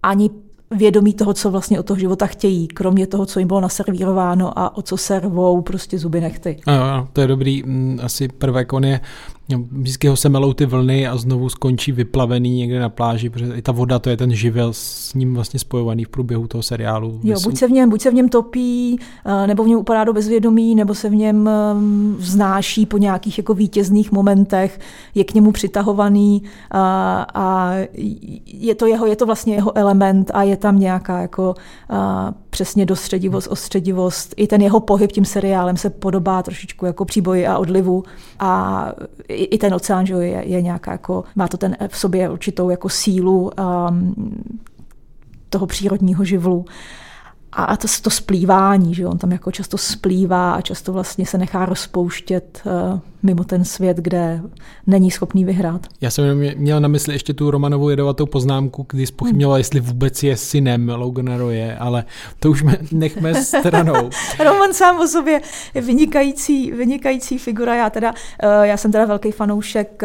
ani 0.04 0.30
vědomí 0.72 1.14
toho, 1.14 1.34
co 1.34 1.52
vlastně 1.52 1.80
od 1.80 1.86
toho 1.86 2.00
života 2.00 2.28
chtějí, 2.28 2.68
kromě 2.68 3.08
toho, 3.08 3.26
co 3.26 3.40
jim 3.40 3.48
bylo 3.48 3.62
naservírováno 3.62 4.60
a 4.60 4.78
o 4.78 4.82
co 4.82 4.98
se 4.98 5.20
rvou 5.20 5.62
prostě 5.62 6.00
zuby 6.00 6.22
nechty. 6.22 6.60
Ano, 6.66 7.08
to 7.14 7.22
je 7.22 7.28
dobrý 7.28 7.64
mm, 7.64 8.00
asi 8.04 8.28
prvek. 8.28 8.74
On 8.74 8.86
je 8.86 9.00
vždycky 9.56 10.08
ho 10.08 10.16
semelou 10.16 10.54
ty 10.54 10.66
vlny 10.66 11.08
a 11.08 11.18
znovu 11.18 11.50
skončí 11.50 11.92
vyplavený 11.92 12.58
někde 12.58 12.80
na 12.80 12.90
pláži, 12.90 13.30
protože 13.30 13.54
i 13.56 13.62
ta 13.62 13.72
voda 13.72 14.00
to 14.00 14.10
je 14.10 14.18
ten 14.18 14.36
živel 14.36 14.74
s 14.74 15.14
ním 15.14 15.36
vlastně 15.36 15.60
spojovaný 15.60 16.04
v 16.04 16.10
průběhu 16.10 16.48
toho 16.48 16.64
seriálu. 16.64 17.20
Jo, 17.24 17.38
buď 17.44 17.58
se, 17.58 17.68
v 17.68 17.72
něm, 17.72 17.90
buď 17.90 18.02
se 18.02 18.12
v 18.12 18.14
něm 18.14 18.30
topí, 18.30 19.00
eh, 19.26 19.48
nebo 19.48 19.64
v 19.64 19.68
něm 19.68 19.80
upadá 19.80 20.04
do 20.04 20.14
bezvědomí, 20.14 20.76
nebo 20.76 20.96
se 20.96 21.10
v 21.10 21.16
něm 21.16 21.48
ehm, 21.48 22.16
vznáší 22.20 22.86
po 22.86 22.98
nějakých 22.98 23.38
jako 23.38 23.54
vítězných 23.54 24.12
momentech, 24.12 24.80
je 25.16 25.24
k 25.24 25.34
němu 25.34 25.52
přitahovaný 25.52 26.44
a, 26.72 27.26
a 27.34 27.74
je, 28.46 28.76
to 28.76 28.86
jeho, 28.86 29.06
je 29.06 29.16
to 29.16 29.26
vlastně 29.26 29.56
jeho 29.56 29.78
element 29.78 30.32
a 30.34 30.44
je 30.44 30.58
tam 30.58 30.80
nějaká 30.80 31.22
jako 31.22 31.56
a, 31.90 32.34
přesně 32.50 32.86
dostředivost, 32.86 33.48
ostředivost. 33.52 34.34
I 34.38 34.48
ten 34.48 34.62
jeho 34.62 34.80
pohyb 34.80 35.12
tím 35.12 35.26
seriálem 35.26 35.78
se 35.78 35.90
podobá 35.90 36.44
trošičku 36.44 36.86
jako 36.86 37.06
příboji 37.06 37.48
a 37.48 37.58
odlivu 37.58 38.04
a 38.40 38.92
i, 39.38 39.44
i 39.44 39.58
ten 39.58 39.74
oceán 39.74 40.06
že 40.06 40.14
je, 40.14 40.48
je 40.48 40.62
nějaká 40.62 40.92
jako, 40.92 41.24
má 41.36 41.48
to 41.48 41.58
ten 41.58 41.78
v 41.88 41.98
sobě 41.98 42.30
určitou 42.30 42.70
jako 42.70 42.90
sílu 42.90 43.52
um, 43.90 44.16
toho 45.50 45.66
přírodního 45.66 46.24
živlu 46.24 46.66
a 47.52 47.78
to, 47.78 47.88
to 48.02 48.10
splývání, 48.10 48.96
že 48.96 49.08
on 49.08 49.18
tam 49.18 49.32
jako 49.32 49.52
často 49.52 49.78
splývá 49.78 50.54
a 50.54 50.62
často 50.62 50.94
vlastně 50.94 51.26
se 51.26 51.38
nechá 51.38 51.66
rozpouštět 51.66 52.62
uh, 52.66 53.00
mimo 53.24 53.44
ten 53.44 53.66
svět, 53.66 53.98
kde 53.98 54.42
není 54.88 55.12
schopný 55.12 55.46
vyhrát. 55.46 55.88
Já 56.02 56.10
jsem 56.10 56.38
měl 56.38 56.80
na 56.80 56.88
mysli 56.88 57.14
ještě 57.14 57.34
tu 57.34 57.52
Romanovou 57.52 57.90
jedovatou 57.90 58.26
poznámku, 58.26 58.86
kdy 58.90 59.08
spochybnila, 59.08 59.54
hmm. 59.54 59.58
jestli 59.58 59.80
vůbec 59.80 60.24
je 60.24 60.38
synem 60.38 60.90
Logana 60.90 61.38
Roye, 61.38 61.78
ale 61.78 62.04
to 62.40 62.50
už 62.50 62.64
nechme 62.92 63.44
stranou. 63.44 64.10
Roman 64.44 64.74
sám 64.74 65.00
o 65.00 65.08
sobě 65.08 65.42
je 65.74 65.82
vynikající, 65.82 66.72
vynikající 66.72 67.38
figura. 67.38 67.76
Já, 67.76 67.90
teda, 67.90 68.12
uh, 68.12 68.64
já 68.64 68.78
jsem 68.78 68.92
teda 68.92 69.06
velký 69.06 69.32
fanoušek 69.32 70.04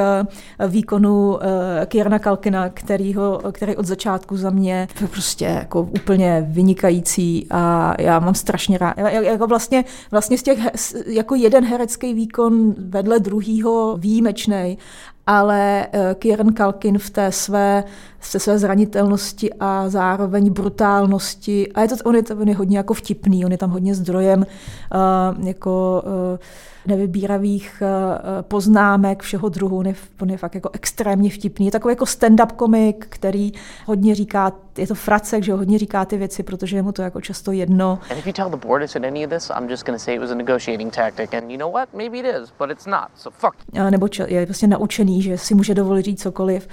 uh, 0.61 0.69
výkonu 0.69 1.29
uh, 1.29 1.39
Kierna 1.87 2.19
Kalkina, 2.19 2.69
kterýho, 2.69 3.41
který 3.53 3.77
od 3.77 3.87
začátku 3.87 4.37
za 4.37 4.51
mě 4.51 4.89
prostě 5.11 5.45
jako 5.45 5.83
úplně 5.83 6.47
vynikající 6.49 7.32
a 7.51 7.95
já 7.99 8.19
mám 8.19 8.35
strašně 8.35 8.79
rád. 8.79 8.99
Jako 8.99 9.47
vlastně, 9.47 9.85
vlastně 10.11 10.39
z 10.39 10.43
těch, 10.43 10.59
jako 11.07 11.35
jeden 11.35 11.65
herecký 11.65 12.15
výkon 12.15 12.75
vedle 12.79 13.21
druhýho 13.21 13.97
výjimečný, 13.97 14.79
ale 15.27 15.87
eh, 15.93 16.15
Kieran 16.19 16.53
Kalkin 16.53 16.99
v 16.99 17.11
té 17.11 17.33
své, 17.33 17.85
se 18.21 18.39
své 18.39 18.59
zranitelnosti 18.59 19.51
a 19.61 19.89
zároveň 19.89 20.53
brutálnosti, 20.53 21.73
a 21.73 21.83
je 21.83 21.89
to, 21.89 21.95
on, 22.05 22.15
je, 22.15 22.23
on 22.41 22.49
je 22.49 22.57
hodně 22.57 22.77
jako 22.77 22.95
vtipný, 22.95 23.45
on 23.45 23.53
je 23.53 23.59
tam 23.59 23.71
hodně 23.71 23.95
zdrojem 23.95 24.39
uh, 24.39 25.47
jako 25.47 26.03
uh, 26.07 26.39
nevybíravých 26.87 27.83
uh, 27.83 28.43
poznámek 28.43 29.23
všeho 29.23 29.49
druhu, 29.49 29.79
on 29.79 29.87
je, 29.87 29.95
on 30.21 30.31
je 30.31 30.37
fakt 30.37 30.55
jako 30.55 30.71
extrémně 30.73 31.31
vtipný. 31.31 31.67
Je 31.67 31.73
takový 31.73 31.93
jako 31.93 32.05
stand-up 32.05 32.53
komik, 32.57 33.07
který 33.09 33.53
hodně 33.87 34.15
říká, 34.15 34.53
je 34.79 34.87
to 34.87 34.95
fracek, 34.95 35.45
že 35.45 35.53
hodně 35.53 35.79
říká 35.79 36.05
ty 36.05 36.17
věci, 36.17 36.43
protože 36.43 36.77
je 36.77 36.83
mu 36.83 36.93
to 36.93 37.03
jako 37.03 37.21
často 37.21 37.53
jedno. 37.53 37.99
And 38.11 38.19
if 38.19 38.27
you 38.27 38.33
tell 38.33 38.51
the 38.51 38.67
board 38.67 38.83
I 38.83 38.89
said 38.89 39.05
any 39.05 39.27
of 39.27 39.33
this, 39.33 39.51
I'm 39.59 39.71
just 39.71 39.87
going 39.87 39.99
to 39.99 40.05
say 40.05 40.15
it 40.15 40.21
was 40.21 40.31
a 40.31 40.35
negotiating 40.35 40.95
tactic 40.95 41.35
and 41.35 41.51
you 41.51 41.59
know 41.59 41.73
what, 41.73 41.89
maybe 41.95 42.19
it 42.19 42.27
is, 42.43 42.53
but 42.59 42.71
it's 42.71 42.87
not, 42.87 43.05
so 43.17 43.39
fuck. 43.39 43.81
A 43.87 43.91
nebo 43.91 44.09
č- 44.09 44.27
je 44.29 44.47
prostě 44.47 44.67
naučený, 44.67 45.23
že 45.23 45.39
si 45.39 45.55
může 45.55 45.75
dovolit 45.75 46.05
říct 46.05 46.23
cokoliv. 46.23 46.69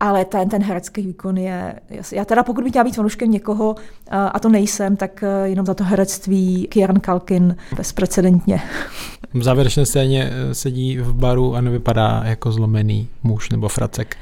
Ale 0.00 0.24
ten, 0.24 0.48
ten 0.48 0.62
herecký 0.62 1.02
výkon 1.02 1.38
je... 1.38 1.80
Já 2.12 2.24
teda 2.24 2.42
pokud 2.42 2.64
bych 2.64 2.70
chtěla 2.70 2.84
být 2.84 2.96
fanouškem 2.96 3.30
někoho, 3.30 3.74
a 4.10 4.38
to 4.38 4.48
nejsem, 4.48 4.96
tak 4.96 5.22
e, 5.22 5.48
jenom 5.48 5.66
za 5.66 5.74
to 5.74 5.84
herectví 5.84 6.66
Kieran 6.70 7.00
Kalkin 7.00 7.56
bezprecedentně. 7.76 8.62
V 9.34 9.42
závěrečné 9.42 9.86
scéně 9.86 10.30
sedí 10.52 10.98
v 10.98 11.14
baru 11.14 11.54
a 11.54 11.60
nevypadá 11.60 12.22
jako 12.24 12.52
zlomený 12.52 13.08
muž 13.22 13.50
nebo 13.50 13.68
fracek. 13.68 14.16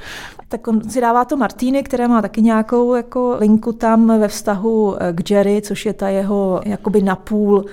Tak 0.55 0.69
on 0.69 0.91
si 0.91 1.01
dává 1.01 1.25
to 1.25 1.37
Martýny, 1.37 1.83
které 1.83 2.09
má 2.09 2.23
taky 2.23 2.43
nějakou 2.43 2.95
jako 2.95 3.37
linku 3.41 3.73
tam 3.73 4.21
ve 4.21 4.29
vztahu 4.29 4.97
e, 5.03 5.13
k 5.13 5.31
Jerry, 5.31 5.63
což 5.63 5.87
je 5.87 5.93
ta 5.93 6.09
jeho 6.09 6.61
jakoby 6.65 7.03
napůl 7.03 7.65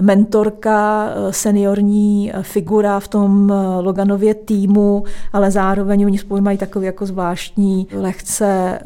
mentorka, 0.00 1.08
eh, 1.08 1.32
seniorní 1.32 2.32
eh, 2.34 2.42
figura 2.42 3.00
v 3.00 3.08
tom 3.08 3.52
eh, 3.52 3.80
Loganově 3.80 4.34
týmu, 4.34 5.04
ale 5.32 5.50
zároveň 5.50 6.06
oni 6.06 6.18
spolu 6.18 6.40
mají 6.40 6.58
takový 6.58 6.86
jako 6.86 7.06
zvláštní, 7.06 7.86
lehce 7.92 8.78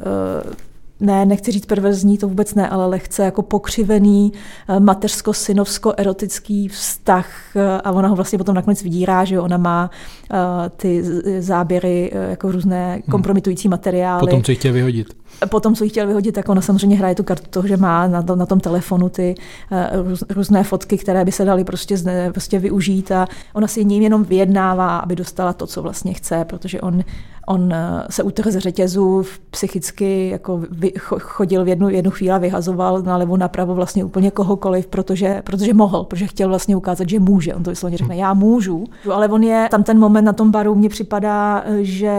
ne, 1.02 1.26
nechci 1.26 1.52
říct 1.52 1.66
perverzní, 1.66 2.18
to 2.18 2.28
vůbec 2.28 2.54
ne, 2.54 2.68
ale 2.68 2.86
lehce 2.86 3.24
jako 3.24 3.42
pokřivený 3.42 4.32
mateřsko-synovsko-erotický 4.78 6.68
vztah 6.68 7.56
a 7.84 7.90
ona 7.90 8.08
ho 8.08 8.16
vlastně 8.16 8.38
potom 8.38 8.54
nakonec 8.54 8.82
vydírá, 8.82 9.24
že 9.24 9.40
ona 9.40 9.56
má 9.56 9.90
uh, 10.30 10.38
ty 10.76 11.02
záběry 11.40 12.12
jako 12.30 12.52
různé 12.52 12.92
hmm. 12.92 13.02
kompromitující 13.10 13.68
materiály. 13.68 14.20
Potom, 14.20 14.42
co 14.42 14.54
chtěl 14.54 14.72
vyhodit 14.72 15.22
potom, 15.48 15.74
co 15.74 15.88
chtěl 15.88 16.06
vyhodit, 16.06 16.34
tak 16.34 16.48
ona 16.48 16.60
samozřejmě 16.60 16.96
hraje 16.96 17.14
tu 17.14 17.22
kartu 17.22 17.46
toho, 17.50 17.68
že 17.68 17.76
má 17.76 18.06
na, 18.06 18.22
to, 18.22 18.36
na 18.36 18.46
tom 18.46 18.60
telefonu 18.60 19.08
ty 19.08 19.34
uh, 19.72 20.08
růz, 20.08 20.24
různé 20.30 20.64
fotky, 20.64 20.98
které 20.98 21.24
by 21.24 21.32
se 21.32 21.44
daly 21.44 21.64
prostě, 21.64 21.96
zne, 21.96 22.32
prostě 22.32 22.58
využít 22.58 23.10
a 23.10 23.26
ona 23.52 23.66
si 23.66 23.84
ním 23.84 24.02
jenom 24.02 24.24
vyjednává, 24.24 24.98
aby 24.98 25.16
dostala 25.16 25.52
to, 25.52 25.66
co 25.66 25.82
vlastně 25.82 26.14
chce, 26.14 26.44
protože 26.44 26.80
on, 26.80 27.04
on 27.46 27.72
eh, 27.72 28.06
se 28.10 28.22
utrhl 28.22 28.50
ze 28.50 28.60
řetězu, 28.60 29.24
psychicky 29.50 30.28
jako 30.28 30.62
vy, 30.70 30.91
chodil 30.98 31.64
v 31.64 31.68
jednu, 31.68 31.88
jednu 31.88 32.10
chvíli, 32.10 32.38
vyhazoval 32.38 33.02
na 33.02 33.16
levo, 33.16 33.36
napravo 33.36 33.74
vlastně 33.74 34.04
úplně 34.04 34.30
kohokoliv, 34.30 34.86
protože, 34.86 35.42
protože 35.44 35.74
mohl, 35.74 36.04
protože 36.04 36.26
chtěl 36.26 36.48
vlastně 36.48 36.76
ukázat, 36.76 37.08
že 37.08 37.20
může. 37.20 37.54
On 37.54 37.62
to 37.62 37.70
vysloveně 37.70 37.96
řekne, 37.96 38.16
já 38.16 38.34
můžu, 38.34 38.84
ale 39.12 39.28
on 39.28 39.42
je, 39.42 39.68
tam 39.70 39.82
ten 39.82 39.98
moment 39.98 40.24
na 40.24 40.32
tom 40.32 40.50
baru 40.50 40.74
mně 40.74 40.88
připadá, 40.88 41.64
že 41.80 42.12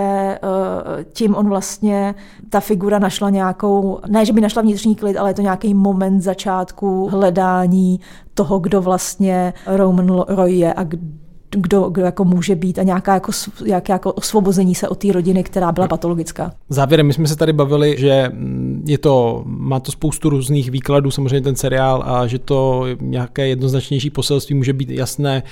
uh, 0.43 1.03
tím 1.13 1.35
on 1.35 1.49
vlastně, 1.49 2.15
ta 2.49 2.59
figura 2.59 2.99
našla 2.99 3.29
nějakou, 3.29 3.99
ne, 4.07 4.25
že 4.25 4.33
by 4.33 4.41
našla 4.41 4.61
vnitřní 4.61 4.95
klid, 4.95 5.17
ale 5.17 5.29
je 5.29 5.33
to 5.33 5.41
nějaký 5.41 5.73
moment 5.73 6.21
začátku 6.21 7.09
hledání 7.11 7.99
toho, 8.33 8.59
kdo 8.59 8.81
vlastně 8.81 9.53
Roman 9.67 10.23
Roy 10.27 10.53
je 10.53 10.73
a 10.73 10.83
kdo, 10.83 11.22
kdo 11.55 11.91
jako 11.97 12.25
může 12.25 12.55
být 12.55 12.79
a 12.79 12.83
nějaká 12.83 13.13
jako, 13.13 13.31
nějaké 13.65 13.93
jako 13.93 14.13
osvobození 14.13 14.75
se 14.75 14.89
od 14.89 14.95
té 14.95 15.11
rodiny, 15.11 15.43
která 15.43 15.71
byla 15.71 15.87
patologická. 15.87 16.51
Závěrem, 16.69 17.07
my 17.07 17.13
jsme 17.13 17.27
se 17.27 17.35
tady 17.35 17.53
bavili, 17.53 17.95
že 17.99 18.31
je 18.85 18.97
to, 18.97 19.43
má 19.45 19.79
to 19.79 19.91
spoustu 19.91 20.29
různých 20.29 20.71
výkladů, 20.71 21.11
samozřejmě 21.11 21.41
ten 21.41 21.55
seriál, 21.55 22.03
a 22.05 22.27
že 22.27 22.39
to 22.39 22.85
nějaké 23.01 23.47
jednoznačnější 23.47 24.09
poselství 24.09 24.55
může 24.55 24.73
být 24.73 24.89
jasné 24.89 25.43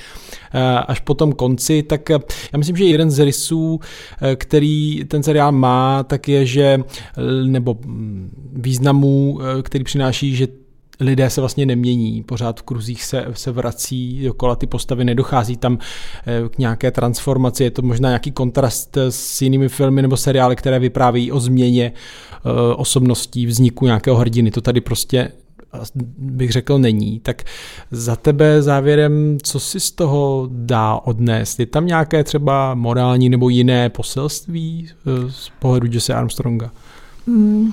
eh, 0.53 0.59
až 0.87 0.99
po 0.99 1.13
tom 1.13 1.33
konci, 1.33 1.83
tak 1.83 2.11
eh, 2.11 2.19
já 2.53 2.57
myslím, 2.57 2.77
že 2.77 2.83
jeden 2.83 3.11
z 3.11 3.19
rysů, 3.19 3.79
eh, 4.21 4.35
který 4.35 5.05
ten 5.05 5.23
seriál 5.23 5.51
má, 5.51 6.03
tak 6.03 6.27
je, 6.27 6.45
že 6.45 6.79
nebo 7.45 7.77
významů, 8.53 9.39
který 9.61 9.83
přináší, 9.83 10.35
že 10.35 10.47
lidé 11.01 11.29
se 11.29 11.41
vlastně 11.41 11.65
nemění, 11.65 12.23
pořád 12.23 12.59
v 12.59 12.63
kruzích 12.63 13.03
se, 13.03 13.25
se 13.33 13.51
vrací 13.51 14.23
dokola 14.23 14.55
ty 14.55 14.67
postavy, 14.67 15.05
nedochází 15.05 15.57
tam 15.57 15.77
eh, 16.27 16.49
k 16.49 16.57
nějaké 16.57 16.91
transformaci, 16.91 17.63
je 17.63 17.71
to 17.71 17.81
možná 17.81 18.09
nějaký 18.09 18.31
kontrast 18.31 18.97
s 18.97 19.41
jinými 19.41 19.69
filmy 19.69 20.01
nebo 20.01 20.17
seriály, 20.17 20.55
které 20.55 20.79
vyprávějí 20.79 21.31
o 21.31 21.39
změně 21.39 21.93
eh, 21.93 22.75
osobností, 22.75 23.45
vzniku 23.45 23.85
nějakého 23.85 24.17
hrdiny, 24.17 24.51
to 24.51 24.61
tady 24.61 24.81
prostě 24.81 25.31
bych 26.17 26.51
řekl 26.51 26.79
není. 26.79 27.19
Tak 27.19 27.43
za 27.91 28.15
tebe 28.15 28.61
závěrem, 28.61 29.37
co 29.43 29.59
si 29.59 29.79
z 29.79 29.91
toho 29.91 30.49
dá 30.51 30.95
odnést? 30.95 31.59
Je 31.59 31.65
tam 31.65 31.85
nějaké 31.85 32.23
třeba 32.23 32.75
morální 32.75 33.29
nebo 33.29 33.49
jiné 33.49 33.89
poselství 33.89 34.89
eh, 34.89 35.31
z 35.31 35.51
pohledu 35.59 35.87
Jesse 35.91 36.13
Armstronga? 36.13 36.71
Mm. 37.27 37.71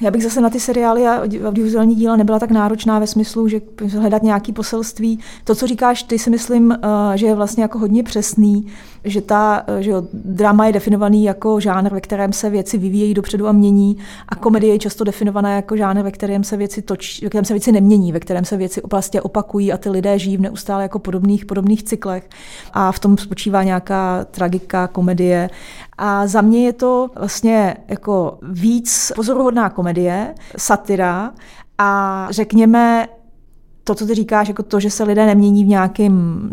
Já 0.00 0.10
bych 0.10 0.22
zase 0.22 0.40
na 0.40 0.50
ty 0.50 0.60
seriály 0.60 1.06
a 1.06 1.22
audiovizuální 1.22 1.94
díla 1.94 2.16
nebyla 2.16 2.38
tak 2.38 2.50
náročná 2.50 2.98
ve 2.98 3.06
smyslu, 3.06 3.48
že 3.48 3.60
hledat 3.98 4.22
nějaký 4.22 4.52
poselství. 4.52 5.18
To, 5.44 5.54
co 5.54 5.66
říkáš, 5.66 6.02
ty 6.02 6.18
si 6.18 6.30
myslím, 6.30 6.72
eh, 6.72 6.78
že 7.18 7.26
je 7.26 7.34
vlastně 7.34 7.62
jako 7.62 7.78
hodně 7.78 8.02
přesný, 8.02 8.66
že 9.04 9.20
ta 9.20 9.64
že 9.80 9.90
jo, 9.90 10.02
drama 10.12 10.66
je 10.66 10.72
definovaný 10.72 11.24
jako 11.24 11.60
žánr, 11.60 11.92
ve 11.92 12.00
kterém 12.00 12.32
se 12.32 12.50
věci 12.50 12.78
vyvíjejí 12.78 13.14
dopředu 13.14 13.48
a 13.48 13.52
mění 13.52 13.96
a 14.28 14.34
komedie 14.34 14.74
je 14.74 14.78
často 14.78 15.04
definovaná 15.04 15.56
jako 15.56 15.76
žánr, 15.76 16.02
ve 16.02 16.10
kterém 16.10 16.44
se 16.44 16.56
věci 16.56 16.82
točí, 16.82 17.24
ve 17.24 17.28
kterém 17.28 17.44
se 17.44 17.54
věci 17.54 17.72
nemění, 17.72 18.12
ve 18.12 18.20
kterém 18.20 18.44
se 18.44 18.56
věci 18.56 18.80
vlastně 18.90 19.22
opakují 19.22 19.72
a 19.72 19.76
ty 19.76 19.90
lidé 19.90 20.18
žijí 20.18 20.36
v 20.36 20.40
neustále 20.40 20.82
jako 20.82 20.98
podobných, 20.98 21.46
podobných 21.46 21.82
cyklech. 21.82 22.28
A 22.72 22.92
v 22.92 22.98
tom 22.98 23.18
spočívá 23.18 23.62
nějaká 23.62 24.24
tragika, 24.24 24.86
komedie. 24.86 25.50
A 25.98 26.26
za 26.26 26.40
mě 26.40 26.64
je 26.64 26.72
to 26.72 27.08
vlastně 27.18 27.76
jako 27.88 28.38
víc 28.42 29.12
pozoruhodná 29.16 29.70
komedie, 29.70 30.34
satira 30.56 31.32
a 31.78 32.26
řekněme 32.30 33.08
to, 33.84 33.94
co 33.94 34.06
ty 34.06 34.14
říkáš, 34.14 34.48
jako 34.48 34.62
to, 34.62 34.80
že 34.80 34.90
se 34.90 35.04
lidé 35.04 35.26
nemění 35.26 35.64
v 35.64 35.68
nějakém 35.68 36.50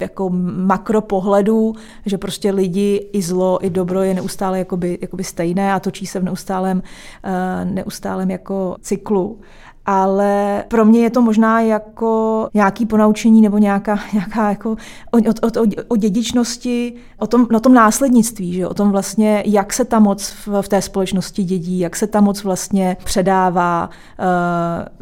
jako 0.00 0.30
makropohledu, 0.30 1.74
že 2.06 2.18
prostě 2.18 2.50
lidi 2.50 3.08
i 3.12 3.22
zlo, 3.22 3.66
i 3.66 3.70
dobro 3.70 4.02
je 4.02 4.14
neustále 4.14 4.58
jakoby, 4.58 4.98
jakoby 5.00 5.24
stejné 5.24 5.72
a 5.72 5.80
točí 5.80 6.06
se 6.06 6.20
v 6.20 6.24
neustálém, 6.24 6.82
uh, 7.24 7.70
neustálém 7.70 8.30
jako 8.30 8.76
cyklu. 8.80 9.40
Ale 9.90 10.64
pro 10.68 10.84
mě 10.84 11.00
je 11.00 11.10
to 11.10 11.22
možná 11.22 11.60
jako 11.60 12.48
nějaký 12.54 12.86
ponaučení 12.86 13.42
nebo 13.42 13.58
nějaká, 13.58 13.98
nějaká 14.12 14.48
jako 14.48 14.70
o, 15.10 15.16
o, 15.16 15.62
o, 15.62 15.66
o 15.88 15.96
dědičnosti, 15.96 16.94
o 17.18 17.26
tom, 17.26 17.46
o 17.56 17.60
tom 17.60 17.74
následnictví, 17.74 18.52
že? 18.52 18.66
o 18.66 18.74
tom 18.74 18.90
vlastně, 18.90 19.42
jak 19.46 19.72
se 19.72 19.84
ta 19.84 19.98
moc 19.98 20.34
v, 20.46 20.62
v 20.62 20.68
té 20.68 20.82
společnosti 20.82 21.44
dědí, 21.44 21.78
jak 21.78 21.96
se 21.96 22.06
ta 22.06 22.20
moc 22.20 22.44
vlastně 22.44 22.96
předává 23.04 23.90
uh, 24.18 24.24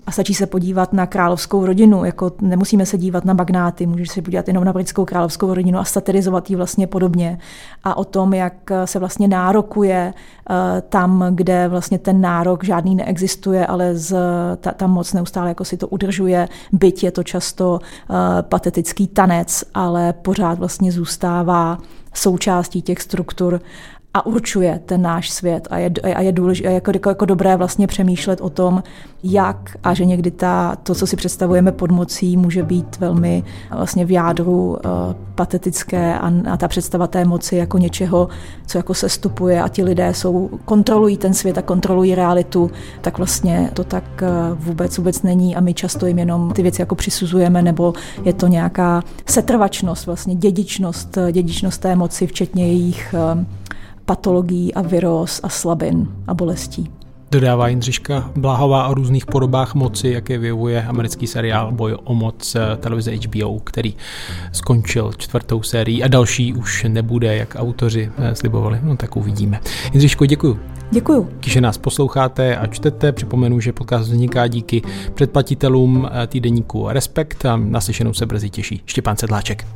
a 0.06 0.10
stačí 0.10 0.34
se 0.34 0.46
podívat 0.46 0.92
na 0.92 1.06
královskou 1.06 1.66
rodinu, 1.66 2.04
jako 2.04 2.32
nemusíme 2.40 2.86
se 2.86 2.98
dívat 2.98 3.24
na 3.24 3.34
magnáty, 3.34 3.86
můžeš 3.86 4.08
se 4.08 4.22
podívat 4.22 4.48
jenom 4.48 4.64
na 4.64 4.72
britskou 4.72 5.04
královskou 5.04 5.54
rodinu 5.54 5.78
a 5.78 5.84
satirizovat 5.84 6.50
ji 6.50 6.56
vlastně 6.56 6.86
podobně 6.86 7.38
a 7.84 7.96
o 7.96 8.04
tom, 8.04 8.34
jak 8.34 8.54
se 8.84 8.98
vlastně 8.98 9.28
nárokuje 9.28 10.14
tam, 10.88 11.24
kde 11.30 11.68
vlastně 11.68 11.98
ten 11.98 12.20
nárok 12.20 12.64
žádný 12.64 12.94
neexistuje, 12.94 13.66
ale 13.66 13.96
z, 13.96 14.16
ta, 14.60 14.72
ta 14.72 14.86
moc 14.86 15.12
neustále 15.12 15.48
jako 15.48 15.64
si 15.64 15.76
to 15.76 15.88
udržuje, 15.88 16.48
byť 16.72 17.04
je 17.04 17.10
to 17.10 17.22
často 17.22 17.72
uh, 17.72 18.16
patetický 18.42 19.06
tanec, 19.06 19.64
ale 19.74 20.12
pořád 20.12 20.58
vlastně 20.58 20.92
zůstává 20.92 21.78
součástí 22.14 22.82
těch 22.82 23.02
struktur 23.02 23.60
a 24.16 24.26
určuje 24.26 24.80
ten 24.86 25.02
náš 25.02 25.30
svět 25.30 25.68
a 25.70 25.78
je, 25.78 25.90
a 26.14 26.20
je 26.20 26.32
důležité, 26.32 26.72
jako, 26.72 26.90
jako, 26.90 27.08
jako 27.08 27.24
dobré 27.24 27.56
vlastně 27.56 27.86
přemýšlet 27.86 28.40
o 28.40 28.50
tom, 28.50 28.82
jak 29.22 29.76
a 29.82 29.94
že 29.94 30.04
někdy 30.04 30.30
ta, 30.30 30.76
to, 30.82 30.94
co 30.94 31.06
si 31.06 31.16
představujeme 31.16 31.72
pod 31.72 31.90
mocí, 31.90 32.36
může 32.36 32.62
být 32.62 32.98
velmi 32.98 33.44
vlastně 33.70 34.04
v 34.04 34.10
jádru 34.10 34.68
uh, 34.68 34.76
patetické 35.34 36.18
a, 36.18 36.32
a 36.50 36.56
ta 36.56 36.68
představa 36.68 37.06
té 37.06 37.24
moci 37.24 37.56
jako 37.56 37.78
něčeho, 37.78 38.28
co 38.66 38.78
jako 38.78 38.94
se 38.94 39.08
stupuje 39.08 39.62
a 39.62 39.68
ti 39.68 39.84
lidé 39.84 40.14
jsou, 40.14 40.50
kontrolují 40.64 41.16
ten 41.16 41.34
svět 41.34 41.58
a 41.58 41.62
kontrolují 41.62 42.14
realitu, 42.14 42.70
tak 43.00 43.18
vlastně 43.18 43.70
to 43.74 43.84
tak 43.84 44.04
uh, 44.22 44.58
vůbec 44.58 44.98
vůbec 44.98 45.22
není 45.22 45.56
a 45.56 45.60
my 45.60 45.74
často 45.74 46.06
jim 46.06 46.18
jenom 46.18 46.52
ty 46.52 46.62
věci 46.62 46.82
jako 46.82 46.94
přisuzujeme 46.94 47.62
nebo 47.62 47.94
je 48.24 48.32
to 48.32 48.46
nějaká 48.46 49.02
setrvačnost, 49.26 50.06
vlastně 50.06 50.34
dědičnost, 50.34 51.18
dědičnost 51.32 51.80
té 51.80 51.96
moci, 51.96 52.26
včetně 52.26 52.66
jejich 52.66 53.14
uh, 53.34 53.44
patologií 54.06 54.74
a 54.74 54.82
viróz 54.82 55.40
a 55.42 55.48
slabin 55.48 56.08
a 56.26 56.34
bolestí. 56.34 56.90
Dodává 57.30 57.68
Jindřiška 57.68 58.30
Bláhová 58.36 58.88
o 58.88 58.94
různých 58.94 59.26
podobách 59.26 59.74
moci, 59.74 60.08
jak 60.08 60.30
je 60.30 60.38
vyjevuje 60.38 60.82
americký 60.82 61.26
seriál 61.26 61.72
Boj 61.72 61.96
o 62.04 62.14
moc 62.14 62.54
eh, 62.54 62.76
televize 62.76 63.12
HBO, 63.16 63.58
který 63.58 63.96
skončil 64.52 65.12
čtvrtou 65.16 65.62
sérií 65.62 66.02
a 66.02 66.08
další 66.08 66.54
už 66.54 66.86
nebude, 66.88 67.36
jak 67.36 67.56
autoři 67.58 68.10
eh, 68.18 68.34
slibovali. 68.34 68.78
No 68.82 68.96
tak 68.96 69.16
uvidíme. 69.16 69.60
Jindřiško, 69.92 70.26
děkuji. 70.26 70.60
Děkuju. 70.90 71.28
Když 71.40 71.56
nás 71.56 71.78
posloucháte 71.78 72.56
a 72.56 72.66
čtete, 72.66 73.12
připomenu, 73.12 73.60
že 73.60 73.72
podcast 73.72 74.08
vzniká 74.08 74.46
díky 74.46 74.82
předplatitelům 75.14 76.08
eh, 76.12 76.26
týdeníku 76.26 76.88
Respekt 76.88 77.46
a 77.46 77.56
naslyšenou 77.56 78.14
se 78.14 78.26
brzy 78.26 78.50
těší 78.50 78.82
Štěpán 78.86 79.16
Sedláček. 79.16 79.66